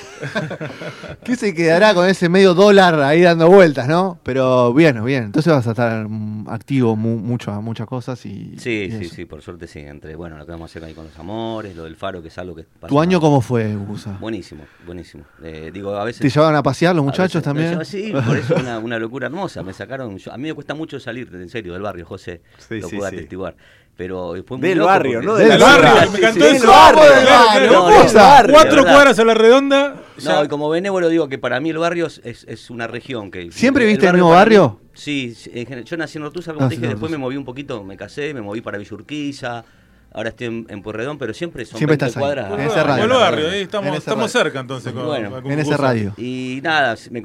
¿Quién 1.23 1.37
se 1.37 1.53
quedará 1.53 1.93
con 1.93 2.07
ese 2.07 2.29
medio 2.29 2.53
dólar 2.53 2.99
ahí 3.01 3.21
dando 3.21 3.47
vueltas, 3.47 3.87
no? 3.87 4.19
Pero 4.23 4.73
bien, 4.73 5.03
bien. 5.03 5.25
Entonces 5.25 5.51
vas 5.53 5.65
a 5.67 5.71
estar 5.71 6.07
mm, 6.07 6.47
activo 6.49 6.95
mu 6.95 7.17
mucho 7.17 7.51
a 7.51 7.61
muchas 7.61 7.87
cosas 7.87 8.25
y. 8.25 8.55
Sí, 8.57 8.87
y 8.87 8.91
sí, 8.91 9.05
eso. 9.05 9.15
sí, 9.15 9.25
por 9.25 9.41
suerte 9.41 9.67
sí. 9.67 9.79
Entre, 9.79 10.15
bueno, 10.15 10.37
lo 10.37 10.45
que 10.45 10.51
vamos 10.51 10.69
a 10.69 10.71
hacer 10.71 10.83
ahí 10.83 10.93
con 10.93 11.05
los 11.05 11.17
amores, 11.19 11.75
lo 11.75 11.83
del 11.83 11.95
faro, 11.95 12.21
que 12.21 12.27
es 12.29 12.37
algo 12.37 12.55
que 12.55 12.63
pasa. 12.63 12.87
¿Tu 12.87 12.99
año 12.99 13.19
cómo 13.19 13.41
fue, 13.41 13.75
Gusa? 13.75 14.17
Buenísimo, 14.19 14.63
buenísimo. 14.85 15.23
Eh, 15.43 15.71
digo, 15.73 15.95
a 15.95 16.03
veces... 16.03 16.21
¿Te 16.21 16.29
llevaban 16.29 16.55
a 16.55 16.63
pasear 16.63 16.95
los 16.95 17.03
muchachos 17.05 17.35
veces- 17.35 17.43
también? 17.43 17.77
no, 17.77 17.85
Sí, 17.85 18.11
por 18.25 18.37
eso 18.37 18.55
una, 18.55 18.79
una 18.79 18.99
locura 18.99 19.27
hermosa. 19.27 19.63
Me 19.63 19.73
sacaron. 19.73 20.17
yo- 20.17 20.31
a 20.33 20.37
mí 20.37 20.47
me 20.47 20.53
cuesta 20.53 20.73
mucho 20.73 20.99
salir, 20.99 21.29
en 21.33 21.49
serio, 21.49 21.73
del 21.73 21.81
barrio, 21.81 22.05
José. 22.05 22.41
Sí, 22.67 22.79
lo 22.79 22.87
sí, 22.87 22.95
puedo 22.97 23.09
sí. 23.09 23.15
atestiguar. 23.15 23.55
Pero 23.97 24.33
fue 24.47 24.57
muy 24.57 24.69
Del 24.69 24.79
barrio, 24.79 25.13
porque- 25.15 25.25
no 25.27 25.35
Del 25.35 25.49
Del 25.49 25.59
barrio. 25.59 25.93
barrio, 25.93 26.11
me 26.11 26.17
encantó 26.19 26.39
Sí, 26.39 26.45
eso. 26.55 26.59
del 26.61 26.67
barrio, 26.67 27.01
Claro, 27.01 27.15
del 27.19 28.13
barrio, 28.15 28.47
no, 28.47 28.53
Cuatro 28.53 28.83
cuadras 28.83 29.19
a 29.19 29.25
la 29.25 29.33
redonda. 29.33 29.95
No, 30.25 30.43
y 30.43 30.47
como 30.47 30.69
benévolo 30.69 31.09
digo 31.09 31.27
que 31.29 31.37
para 31.37 31.59
mí 31.59 31.69
el 31.69 31.77
barrio 31.77 32.07
es, 32.07 32.21
es- 32.23 32.45
es 32.47 32.69
una 32.69 32.87
región 32.87 33.31
que... 33.31 33.51
¿Siempre 33.51 33.85
viviste 33.85 34.05
en 34.05 34.09
el 34.09 34.15
mismo 34.15 34.29
para 34.29 34.45
mí- 34.49 34.55
barrio? 34.55 34.79
sí, 34.93 35.33
sí, 35.35 35.49
en 35.53 35.65
general- 35.65 35.85
yo 35.85 35.97
nací 35.97 36.17
en 36.17 36.23
Ortúzar, 36.25 36.53
como 36.55 36.65
Ah, 36.65 36.69
te 36.69 36.75
dije, 36.75 36.87
después 36.87 37.11
me 37.11 37.17
moví 37.17 37.35
un 37.37 37.45
poquito, 37.45 37.83
me 37.83 37.95
casé, 37.97 38.33
me 38.33 38.41
moví 38.41 38.61
para 38.61 38.77
Villurquiza, 38.77 39.63
ahora 40.11 40.29
estoy 40.29 40.47
en, 40.47 40.65
en 40.69 40.81
Pueyrredón, 40.81 41.17
pero 41.19 41.33
siempre 41.33 41.63
son 41.65 41.77
Siempre 41.77 41.93
20 41.97 42.05
estás 42.07 42.17
ahí, 42.17 42.21
cuadras. 42.21 42.51
en 42.51 42.59
a- 42.59 42.65
ese 42.65 42.83
radio. 42.83 43.19
Barrio, 43.19 43.49
ahí 43.49 43.61
estamos, 43.61 43.89
ese 43.89 43.97
estamos 43.99 44.33
radio. 44.33 44.43
cerca 44.43 44.59
entonces. 44.59 44.91
Con, 44.91 45.05
Bueno, 45.05 45.41
con 45.41 45.51
En 45.51 45.59
ese 45.59 45.77
radio. 45.77 46.13
Y 46.17 46.59
nada, 46.63 46.95
me, 47.11 47.21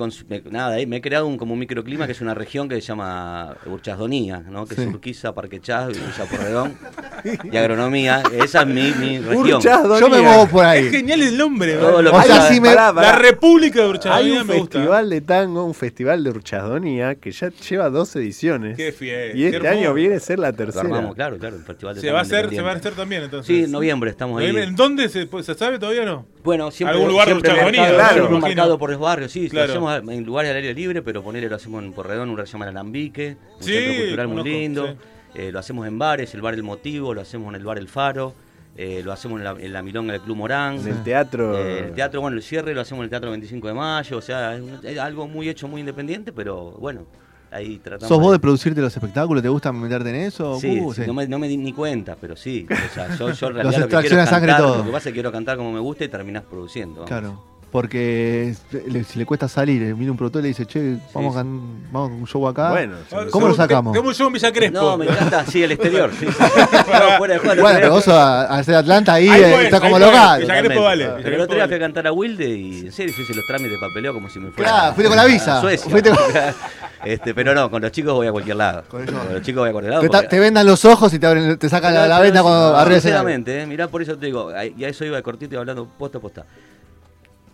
nada, 0.50 0.74
ahí 0.74 0.86
me 0.86 0.96
he 0.96 1.00
creado 1.00 1.26
un, 1.26 1.36
como 1.38 1.54
un 1.54 1.58
microclima 1.60 2.04
que 2.06 2.12
es 2.12 2.20
una 2.20 2.34
región 2.34 2.68
que 2.68 2.74
se 2.76 2.82
llama 2.82 3.56
Urchasdonía, 3.66 4.40
¿no? 4.40 4.66
que 4.66 4.74
Sí. 4.74 4.82
es 4.82 4.88
Urquiza, 4.88 5.34
Parque 5.34 5.60
Chas, 5.60 5.88
Villa 5.88 6.26
Porredón 6.30 6.76
y 7.52 7.56
agronomía. 7.56 8.22
Esa 8.42 8.62
es 8.62 8.66
mi, 8.66 8.92
mi 8.92 9.18
región. 9.18 9.60
Yo 9.60 10.08
me 10.08 10.20
muevo 10.20 10.46
por 10.48 10.64
Es 10.64 10.70
ahí. 10.70 10.90
genial 10.90 11.22
el 11.22 11.36
nombre. 11.38 11.74
Todo 11.74 11.92
¿no? 11.92 12.02
lo 12.02 12.16
O 12.16 12.20
que 12.20 12.26
sea, 12.26 12.36
sea- 12.42 12.48
si 12.52 12.60
me- 12.60 12.68
Pará, 12.68 12.92
pará. 12.92 13.12
La 13.12 13.18
República 13.18 13.78
de 13.80 13.84
Hay 13.84 13.90
Urchadonía 13.90 14.40
un 14.42 14.46
me 14.46 14.54
gusta. 14.58 14.78
festival 14.78 15.10
de 15.10 15.20
tango, 15.20 15.64
un 15.64 15.74
festival 15.74 16.24
de 16.24 16.30
Urchasdonía 16.30 17.14
que 17.16 17.30
ya 17.32 17.48
lleva 17.68 17.90
dos 17.90 18.14
ediciones. 18.16 18.76
Qué 18.76 18.92
fiel. 18.92 19.30
y 19.36 19.40
qué 19.40 19.44
este 19.46 19.56
hermoso. 19.56 19.78
año 19.78 19.94
viene 19.94 20.14
a 20.16 20.20
ser 20.20 20.38
la 20.38 20.52
tercera. 20.52 20.82
armamos, 20.84 21.14
claro, 21.14 21.38
claro, 21.38 21.56
el 21.56 21.62
festival 21.64 21.94
de 21.94 22.00
Se 22.00 22.10
va 22.10 22.18
a 22.18 22.22
hacer, 22.22 22.50
se 22.50 22.60
va 22.62 22.72
a 22.72 22.74
hacer 22.74 22.92
también 22.94 23.22
entonces. 23.24 23.46
Sí, 23.46 23.64
en 23.64 23.70
noviembre 23.72 24.10
estamos 24.10 24.40
ahí. 24.40 24.54
¿En 24.54 24.76
dónde 24.76 25.08
se, 25.08 25.26
pues, 25.26 25.46
se 25.46 25.54
sabe 25.54 25.78
todavía 25.78 26.04
no? 26.04 26.26
Bueno, 26.42 26.70
siempre, 26.70 26.94
Algún 26.96 27.08
lugar 27.10 27.26
de 27.28 27.32
siempre 27.32 27.50
Urchadonía, 27.52 27.80
marcado, 27.82 27.98
claro, 28.28 28.38
marcado 28.40 28.78
por 28.78 28.90
los 28.90 29.00
barrios, 29.00 29.32
sí. 29.32 29.48
Claro. 29.48 29.66
Lo 29.80 29.88
hacemos 29.88 30.12
en 30.14 30.24
lugares 30.24 30.50
al 30.50 30.56
aire 30.58 30.74
libre, 30.74 31.00
pero 31.00 31.22
ponerle 31.22 31.48
lo 31.48 31.56
hacemos 31.56 31.82
en 31.82 31.92
Porredón, 31.94 32.24
un 32.24 32.28
lugar 32.30 32.44
que 32.44 32.50
se 32.50 32.52
llama 32.58 32.66
Alambique, 32.68 33.36
un 33.58 33.62
Sí, 33.64 33.72
centro 33.72 34.00
cultural 34.02 34.28
muy 34.28 34.42
lindo. 34.44 34.86
sí. 34.88 34.92
Eh, 35.34 35.50
lo 35.52 35.58
hacemos 35.58 35.86
en 35.86 35.98
bares, 35.98 36.32
el 36.34 36.40
bar 36.42 36.54
El 36.54 36.62
Motivo, 36.62 37.12
lo 37.14 37.20
hacemos 37.20 37.48
en 37.50 37.56
el 37.60 37.64
bar 37.64 37.78
El 37.78 37.88
Faro, 37.88 38.34
eh, 38.76 39.02
lo 39.04 39.12
hacemos 39.12 39.38
en 39.38 39.44
la, 39.44 39.50
en 39.58 39.72
la 39.72 39.82
Milonga 39.82 40.12
del 40.12 40.22
Club 40.22 40.36
Morán. 40.36 40.76
En 40.80 40.88
el 40.88 41.02
teatro. 41.02 41.56
Eh, 41.58 41.86
el 41.88 41.92
teatro, 41.94 42.20
bueno, 42.20 42.36
el 42.36 42.42
cierre 42.42 42.74
lo 42.74 42.80
hacemos 42.80 43.00
en 43.00 43.04
el 43.04 43.10
Teatro 43.10 43.30
25 43.30 43.66
de 43.68 43.74
Mayo, 43.74 44.16
o 44.18 44.22
sea, 44.22 44.54
es, 44.54 44.62
un- 44.62 44.80
es 44.82 44.98
algo 44.98 45.26
muy 45.28 45.48
hecho, 45.48 45.66
muy 45.68 45.80
independiente, 45.80 46.32
pero 46.32 46.72
bueno, 46.72 47.02
ahí 47.50 47.78
tratamos 47.78 48.08
¿Sos 48.08 48.20
vos 48.20 48.32
de 48.32 48.38
producirte 48.40 48.80
los 48.80 48.94
espectáculos? 48.96 49.42
¿Te 49.42 49.48
gusta 49.48 49.72
meterte 49.72 50.10
en 50.10 50.16
eso? 50.16 50.58
Sí, 50.60 50.80
Uh. 50.80 50.92
No, 51.06 51.14
me, 51.14 51.26
no 51.28 51.38
me 51.38 51.46
di 51.48 51.56
ni 51.56 51.72
cuenta, 51.72 52.16
pero 52.20 52.34
sí. 52.36 52.66
O 52.70 52.94
sea, 52.94 53.14
yo, 53.16 53.30
yo 53.30 53.46
en 53.48 53.54
Los 53.54 53.62
realidad 53.64 53.80
lo 53.80 53.88
que 53.88 54.08
quiero 54.08 54.22
es 54.22 54.28
sangre 54.28 54.48
cantar, 54.52 54.66
todo. 54.66 54.78
Lo 54.78 54.84
que 54.84 54.90
pasa 54.90 55.08
es 55.08 55.12
que 55.12 55.12
quiero 55.14 55.32
cantar 55.32 55.56
como 55.56 55.72
me 55.72 55.80
gusta 55.80 56.04
y 56.04 56.08
terminás 56.08 56.42
produciendo. 56.44 56.94
vamos. 57.02 57.08
Claro. 57.08 57.53
Porque 57.74 58.54
le- 58.86 59.02
si 59.02 59.18
le 59.18 59.26
cuesta 59.26 59.48
salir, 59.48 59.82
eh, 59.82 59.92
viene 59.94 60.12
un 60.12 60.16
productor 60.16 60.38
y 60.38 60.42
le 60.44 60.48
dice, 60.50 60.64
che, 60.64 60.96
vamos, 61.12 61.34
a, 61.34 61.40
can- 61.40 61.90
vamos 61.90 62.10
a 62.10 62.14
un 62.14 62.24
show 62.28 62.46
acá. 62.46 62.70
Bueno, 62.70 62.94
¿Cómo 63.32 63.48
lo 63.48 63.54
sacamos? 63.54 63.92
Tenemos 63.92 64.10
un 64.12 64.14
show 64.16 64.26
en 64.28 64.32
Villa 64.34 64.52
Crespo. 64.52 64.78
No, 64.80 64.96
me 64.96 65.06
encanta, 65.06 65.44
sí, 65.44 65.60
el 65.60 65.72
exterior. 65.72 66.12
Sí, 66.16 66.24
sí. 66.24 66.34
No, 66.38 67.18
fuera 67.18 67.34
de 67.34 67.40
el 67.40 67.60
Bueno, 67.60 67.78
pero 67.80 67.90
vos 67.90 68.06
a, 68.06 68.42
a 68.44 68.58
hacer 68.58 68.76
Atlanta 68.76 69.14
ahí, 69.14 69.28
Ahí 69.28 69.42
eh, 69.42 69.64
está 69.64 69.80
como 69.80 69.98
local. 69.98 70.42
Villa 70.42 70.60
Crespo 70.62 70.82
vale, 70.84 71.04
Villa 71.04 71.16
Pero 71.20 71.34
el 71.34 71.40
otro 71.42 71.54
día 71.56 71.64
vale. 71.64 71.76
fui 71.76 71.82
a 71.82 71.86
cantar 71.86 72.06
a 72.06 72.12
Wilde 72.12 72.48
y 72.48 72.78
en 72.86 72.92
serio 72.92 73.12
hice 73.18 73.34
los 73.34 73.44
trámites 73.44 73.72
de 73.72 73.78
papeleo 73.88 74.14
como 74.14 74.28
si 74.30 74.38
me 74.38 74.52
fuera 74.52 74.70
Claro, 74.70 74.94
fuiste 74.94 75.08
con 75.08 75.16
la 75.16 75.24
visa. 75.24 75.58
a 75.58 75.60
Suecia. 75.60 75.90
Fuiste 75.90 76.10
con- 76.10 76.18
este, 77.04 77.34
pero 77.34 77.56
no, 77.56 77.68
con 77.72 77.82
los 77.82 77.90
chicos 77.90 78.14
voy 78.14 78.28
a 78.28 78.30
cualquier 78.30 78.54
lado. 78.54 78.84
Con 78.88 79.04
los 79.04 79.42
chicos 79.42 79.62
voy 79.62 79.70
a 79.70 79.72
cualquier 79.72 79.90
lado. 79.94 80.02
Te, 80.02 80.08
ta- 80.10 80.18
porque- 80.18 80.28
te 80.28 80.38
vendan 80.38 80.64
los 80.64 80.84
ojos 80.84 81.12
y 81.12 81.18
te, 81.18 81.26
abren- 81.26 81.58
te 81.58 81.68
sacan 81.68 81.92
la, 81.92 82.02
Pero- 82.02 82.08
la 82.08 82.16
pero 82.18 82.24
venda 82.24 82.38
sí, 82.40 82.42
cuando 82.44 82.76
arriba. 82.76 83.00
Sinceramente, 83.00 83.62
eh, 83.62 83.66
mirá, 83.66 83.88
por 83.88 84.00
eso 84.00 84.16
te 84.16 84.26
digo, 84.26 84.52
y 84.76 84.84
a 84.84 84.88
eso 84.88 85.04
iba 85.04 85.16
de 85.16 85.24
cortito 85.24 85.56
y 85.56 85.58
hablando 85.58 85.86
posta 85.98 86.18
a 86.18 86.20
posta. 86.20 86.44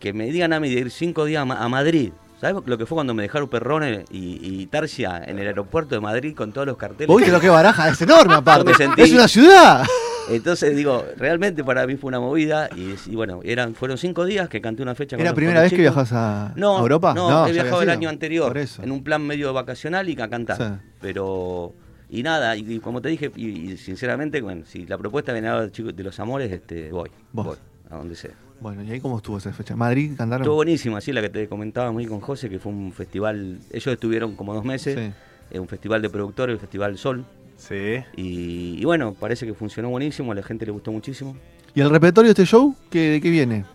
Que 0.01 0.13
me 0.13 0.27
digan 0.33 0.53
a 0.53 0.59
mí 0.61 0.69
de 0.69 0.81
ir 0.81 0.91
cinco 0.91 1.25
días 1.27 1.43
a 1.43 1.45
Ma- 1.45 1.63
a 1.63 1.69
Madrid. 1.69 2.13
¿Sabes 2.41 2.63
lo 2.67 2.79
que 2.79 2.87
fue 2.87 2.97
cuando 2.97 3.13
me 3.15 3.23
dejaron 3.23 3.49
Perrone 3.51 4.07
y, 4.11 4.41
y 4.63 4.67
Tarsia 4.67 5.23
en 5.27 5.39
el 5.39 5.47
aeropuerto 5.47 5.95
de 5.95 6.01
Madrid 6.01 6.35
con 6.35 6.53
todos 6.53 6.67
los 6.67 6.77
carteles? 6.79 7.07
¿Vos 7.07 7.19
viste 7.19 7.31
lo 7.31 7.39
que 7.41 7.51
baraja? 7.51 7.89
Es 7.91 8.01
enorme 8.01 8.35
aparte. 8.39 8.73
Sentí- 8.73 9.03
Es 9.03 9.13
una 9.13 9.29
ciudad. 9.29 9.85
Entonces 10.31 10.75
digo, 10.77 11.05
realmente 11.17 11.63
para 11.65 11.87
mí 11.87 11.97
fue 11.97 12.09
una 12.09 12.21
movida 12.21 12.69
y, 12.77 12.95
y 13.11 13.15
bueno, 13.17 13.41
eran 13.45 13.75
fueron 13.75 13.99
cinco 13.99 14.25
días 14.25 14.49
que 14.49 14.61
canté 14.61 14.83
una 14.83 14.95
fecha. 14.95 15.17
¿Era 15.17 15.27
la 15.27 15.35
primera 15.35 15.61
vez 15.61 15.71
que 15.73 15.79
viajas 15.81 16.13
a, 16.13 16.53
No, 16.57 16.79
a 16.79 16.81
Europa? 16.81 17.13
No, 17.15 17.45
ya 17.47 17.51
he 17.51 17.53
viajado 17.53 17.83
el 17.83 17.91
año 17.91 18.09
anterior 18.09 18.57
en 18.57 18.91
un 18.93 19.03
plan 19.05 19.21
medio 19.27 19.53
vacacional 19.53 20.09
y 20.09 20.19
a 20.21 20.29
cantar. 20.29 20.57
Sí. 20.57 20.89
Pero 21.01 21.75
y 22.09 22.23
nada, 22.23 22.57
y, 22.57 22.75
y 22.75 22.79
como 22.81 23.03
te 23.03 23.09
dije, 23.09 23.31
y, 23.37 23.73
y 23.73 23.77
sinceramente, 23.77 24.41
bueno, 24.41 24.63
si 24.67 24.87
la 24.87 24.97
propuesta 24.99 25.33
viene 25.33 25.51
de, 25.51 26.03
los 26.05 26.19
amores, 26.21 26.51
este, 26.53 26.91
voy, 26.91 27.11
Vos. 27.33 27.47
voy 27.47 27.57
a 27.91 27.97
donde 27.97 28.15
sea. 28.17 28.31
Bueno, 28.61 28.83
¿y 28.83 28.91
ahí 28.91 29.01
cómo 29.01 29.17
estuvo 29.17 29.39
esa 29.39 29.53
fecha? 29.53 29.75
¿Madrid 29.75 30.13
cantaron? 30.17 30.43
Estuvo 30.43 30.57
buenísimo, 30.57 30.97
así 30.97 31.13
la 31.13 31.23
que 31.23 31.31
te 31.31 31.49
comentábamos 31.49 32.01
ahí 32.01 32.07
con 32.07 32.21
José, 32.21 32.51
que 32.51 32.59
fue 32.59 32.73
un 32.73 32.93
festival, 32.93 33.59
ellos 33.71 33.87
estuvieron 33.87 34.37
como 34.37 34.55
dos 34.55 34.65
meses, 34.65 34.95
Sí. 34.99 35.13
eh, 35.51 35.59
un 35.59 35.67
festival 35.69 36.03
de 36.03 36.11
productores, 36.11 36.55
el 36.55 36.61
Festival 36.61 36.99
Sol, 36.99 37.25
Sí. 37.57 37.97
Y, 38.17 38.81
y 38.81 38.85
bueno, 38.87 39.13
parece 39.13 39.45
que 39.47 39.53
funcionó 39.53 39.91
buenísimo, 39.91 40.33
a 40.33 40.35
la 40.35 40.43
gente 40.43 40.65
le 40.65 40.73
gustó 40.73 40.93
muchísimo. 40.93 41.37
¿Y 41.75 41.81
el 41.83 41.91
repertorio 41.91 42.29
de 42.29 42.43
este 42.43 42.47
show? 42.47 42.75
¿qué, 42.91 43.11
¿De 43.11 43.21
qué 43.21 43.29
viene? 43.31 43.67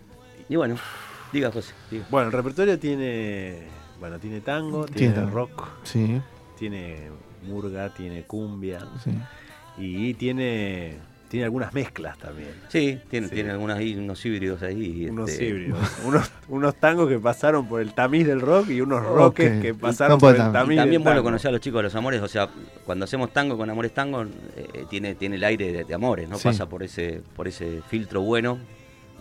Y 0.48 0.56
bueno, 0.56 0.74
diga 1.32 1.52
José, 1.52 1.72
diga. 1.90 2.04
Bueno, 2.10 2.26
el 2.28 2.32
repertorio 2.32 2.78
tiene. 2.80 3.62
Bueno, 4.00 4.18
tiene 4.18 4.40
tango, 4.40 4.86
Tiene 4.86 5.14
tiene 5.14 5.30
rock, 5.30 5.68
Sí, 5.84 6.20
tiene 6.58 7.10
murga, 7.46 7.94
tiene 7.94 8.22
cumbia 8.24 8.80
sí. 9.04 9.10
y 9.78 10.14
tiene. 10.14 10.96
Tiene 11.28 11.44
algunas 11.44 11.74
mezclas 11.74 12.16
también. 12.18 12.50
Sí, 12.68 12.98
tiene, 13.10 13.28
Sí. 13.28 13.34
tiene 13.34 13.50
algunos 13.50 13.76
ahí, 13.76 13.96
unos 13.96 14.24
híbridos 14.24 14.62
ahí. 14.62 15.08
Unos 15.10 15.30
este, 15.30 15.46
híbridos. 15.48 15.78
unos, 16.04 16.30
unos 16.48 16.74
tangos 16.76 17.08
que 17.08 17.18
pasaron 17.18 17.66
por 17.68 17.80
el 17.80 17.92
tamiz 17.94 18.26
del 18.26 18.40
rock 18.40 18.70
y 18.70 18.80
unos 18.80 19.04
roques 19.04 19.60
que 19.60 19.74
pasaron 19.74 20.18
por 20.18 20.30
el 20.30 20.36
tamiz. 20.38 20.52
tamiz 20.52 20.76
también 20.76 21.00
del 21.00 21.02
bueno 21.02 21.16
tango. 21.16 21.24
conocer 21.24 21.48
a 21.48 21.52
los 21.52 21.60
chicos 21.60 21.80
de 21.80 21.82
los 21.84 21.94
amores, 21.96 22.22
o 22.22 22.28
sea, 22.28 22.48
cuando 22.84 23.04
hacemos 23.04 23.32
tango 23.32 23.56
con 23.56 23.68
amores 23.68 23.92
tango, 23.92 24.22
eh, 24.22 24.84
tiene, 24.88 25.14
tiene 25.16 25.36
el 25.36 25.44
aire 25.44 25.72
de, 25.72 25.84
de 25.84 25.94
amores, 25.94 26.28
¿no? 26.28 26.36
Sí. 26.38 26.44
Pasa 26.48 26.66
por 26.68 26.82
ese, 26.82 27.22
por 27.34 27.48
ese 27.48 27.80
filtro 27.88 28.20
bueno. 28.22 28.58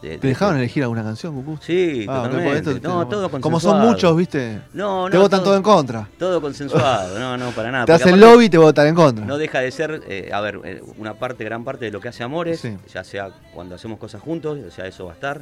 ¿Te 0.05 0.17
de- 0.17 0.27
dejaron 0.29 0.57
elegir 0.57 0.83
alguna 0.83 1.03
canción, 1.03 1.33
Cucú? 1.35 1.57
Sí, 1.61 2.05
Ah, 2.09 2.23
totalmente. 2.25 2.71
esto 2.71 2.87
no, 2.87 3.07
todo 3.07 3.29
Como 3.29 3.41
consensuado. 3.53 3.81
son 3.83 3.89
muchos, 3.91 4.17
¿viste? 4.17 4.61
No, 4.73 5.05
no. 5.05 5.09
te 5.09 5.17
votan 5.17 5.43
todo 5.43 5.55
en 5.57 5.63
contra. 5.63 6.07
Todo 6.17 6.39
consensuado, 6.41 7.17
no, 7.19 7.37
no, 7.37 7.49
para 7.51 7.71
nada. 7.71 7.85
Te 7.85 7.93
hacen 7.93 8.19
lobby 8.19 8.45
y 8.45 8.49
te 8.49 8.57
votan 8.57 8.87
en 8.87 8.95
contra. 8.95 9.25
No 9.25 9.37
deja 9.37 9.59
de 9.59 9.71
ser, 9.71 10.01
eh, 10.07 10.29
a 10.33 10.41
ver, 10.41 10.59
eh, 10.63 10.81
una 10.97 11.13
parte, 11.15 11.43
gran 11.43 11.63
parte 11.63 11.85
de 11.85 11.91
lo 11.91 11.99
que 11.99 12.09
hace 12.09 12.23
Amores, 12.23 12.59
Sí. 12.59 12.77
ya 12.93 13.03
sea 13.03 13.29
cuando 13.53 13.75
hacemos 13.75 13.97
cosas 13.99 14.21
juntos, 14.21 14.57
o 14.67 14.71
sea, 14.71 14.85
eso 14.87 15.05
va 15.05 15.11
a 15.11 15.15
estar. 15.15 15.41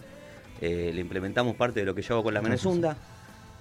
Eh, 0.61 0.91
le 0.93 1.01
implementamos 1.01 1.55
parte 1.55 1.81
de 1.81 1.85
lo 1.85 1.93
que 1.93 2.01
yo 2.01 2.13
hago 2.15 2.23
con 2.23 2.33
la 2.33 2.41
Menezunda. 2.41 2.95